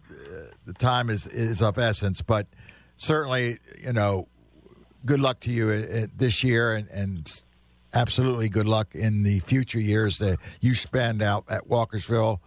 the 0.65 0.73
time 0.75 1.11
is 1.11 1.27
is 1.27 1.61
of 1.63 1.79
essence. 1.79 2.23
But 2.23 2.47
certainly, 2.97 3.59
you 3.85 3.93
know, 3.93 4.29
good 5.05 5.21
luck 5.21 5.41
to 5.41 5.51
you 5.51 5.69
uh, 5.69 5.73
uh, 6.03 6.07
this 6.17 6.43
year, 6.43 6.75
and, 6.75 6.89
and 6.91 7.43
absolutely 7.95 8.49
good 8.49 8.67
luck 8.67 8.95
in 8.95 9.23
the 9.23 9.41
future 9.41 9.81
years 9.81 10.19
that 10.19 10.39
you 10.61 10.75
spend 10.75 11.23
out 11.23 11.45
at 11.49 11.69
Walkersville. 11.69 12.39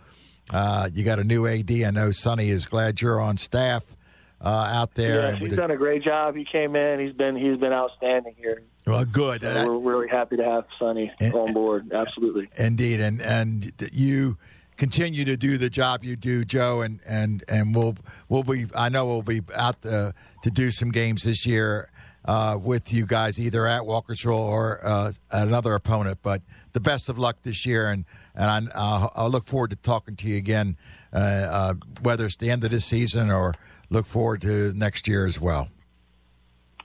Uh, 0.54 0.89
you 0.93 1.04
got 1.04 1.20
a 1.20 1.24
new 1.24 1.46
AD. 1.46 1.72
I 1.72 1.91
know 1.91 2.12
Sonny 2.12 2.50
is 2.50 2.65
glad 2.65 3.02
you're 3.02 3.20
on 3.20 3.38
staff 3.38 3.96
uh, 4.39 4.70
out 4.72 4.96
there. 4.96 5.32
Yeah, 5.32 5.36
he's 5.36 5.56
done 5.56 5.72
a 5.72 5.78
great 5.78 6.04
job. 6.04 6.36
He 6.36 6.46
came 6.46 6.76
in. 6.76 7.00
He's 7.00 7.13
been 7.13 7.36
he's 7.36 7.58
been 7.58 7.74
outstanding 7.74 8.36
here. 8.38 8.63
Well, 8.86 9.04
good. 9.04 9.41
So 9.41 9.80
we're 9.80 9.96
really 9.96 10.08
happy 10.08 10.38
to 10.38 10.43
have 10.46 10.65
Sonny 10.80 11.12
and, 11.20 11.34
on 11.34 11.54
board. 11.54 11.91
Absolutely. 11.91 12.48
Indeed, 12.58 13.02
and 13.02 13.22
and 13.22 13.72
you 13.91 14.38
continue 14.78 15.26
to 15.26 15.36
do 15.36 15.58
the 15.58 15.70
job 15.70 16.06
you 16.06 16.15
do, 16.15 16.46
Joe, 16.46 16.82
and 16.82 17.02
and 17.06 17.43
and 17.50 17.76
we'll 17.76 17.96
we'll 18.30 18.43
be. 18.43 18.67
I 18.74 18.88
know 18.88 19.06
we'll 19.06 19.24
be 19.24 19.41
out 19.58 19.82
to, 19.82 20.13
to 20.43 20.50
do 20.50 20.72
some 20.72 20.91
games 20.91 21.24
this 21.24 21.46
year 21.46 21.89
uh, 22.28 22.60
with 22.62 22.94
you 22.94 23.06
guys, 23.06 23.40
either 23.40 23.66
at 23.66 23.84
Walkersville 23.84 24.38
or 24.38 24.80
uh, 24.84 25.12
another 25.32 25.74
opponent. 25.74 26.20
But 26.22 26.42
the 26.74 26.80
best 26.80 27.10
of 27.10 27.18
luck 27.18 27.38
this 27.44 27.66
year, 27.66 27.90
and 27.90 28.06
and 28.36 28.70
I, 28.76 29.08
will 29.18 29.30
look 29.30 29.46
forward 29.46 29.72
to 29.72 29.76
talking 29.78 30.16
to 30.18 30.28
you 30.28 30.38
again, 30.38 30.78
uh, 31.13 31.18
uh, 31.18 31.74
whether 32.02 32.26
it's 32.26 32.38
the 32.38 32.50
end 32.50 32.63
of 32.63 32.72
this 32.72 32.86
season 32.86 33.32
or 33.32 33.54
look 33.90 34.06
forward 34.06 34.42
to 34.42 34.74
next 34.76 35.08
year 35.08 35.26
as 35.26 35.40
well. 35.40 35.70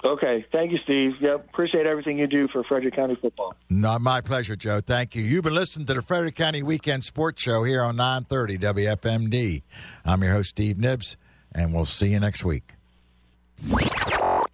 Okay. 0.04 0.44
Thank 0.50 0.72
you, 0.72 0.78
Steve. 0.78 1.20
Yep. 1.20 1.48
Appreciate 1.50 1.86
everything 1.86 2.18
you 2.18 2.26
do 2.26 2.48
for 2.48 2.64
Frederick 2.64 2.94
County 2.94 3.14
football. 3.14 3.54
No, 3.70 3.98
my 4.00 4.20
pleasure, 4.20 4.56
Joe. 4.56 4.80
Thank 4.80 5.14
you. 5.14 5.22
You've 5.22 5.44
been 5.44 5.54
listening 5.54 5.86
to 5.86 5.94
the 5.94 6.02
Frederick 6.02 6.34
County 6.34 6.62
Weekend 6.62 7.04
Sports 7.04 7.40
Show 7.40 7.62
here 7.62 7.82
on 7.82 7.96
930 7.96 8.58
WFMD. 8.58 9.62
I'm 10.04 10.22
your 10.22 10.32
host, 10.32 10.50
Steve 10.50 10.78
Nibbs, 10.78 11.16
and 11.54 11.72
we'll 11.72 11.84
see 11.84 12.08
you 12.08 12.18
next 12.18 12.44
week. 12.44 12.72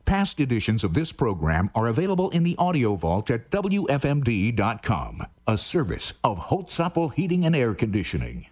Past 0.09 0.41
editions 0.41 0.85
of 0.85 0.95
this 0.95 1.13
program 1.13 1.69
are 1.75 1.89
available 1.89 2.31
in 2.31 2.43
the 2.43 2.57
audio 2.57 2.95
vault 2.95 3.29
at 3.29 3.51
WFMD.com, 3.51 5.27
a 5.47 5.59
service 5.59 6.15
of 6.25 6.39
Holtzapfel 6.39 7.13
Heating 7.13 7.45
and 7.45 7.55
Air 7.55 7.75
Conditioning. 7.75 8.47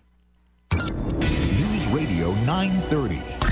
News 0.75 1.87
Radio 1.87 2.35
930. 2.45 3.46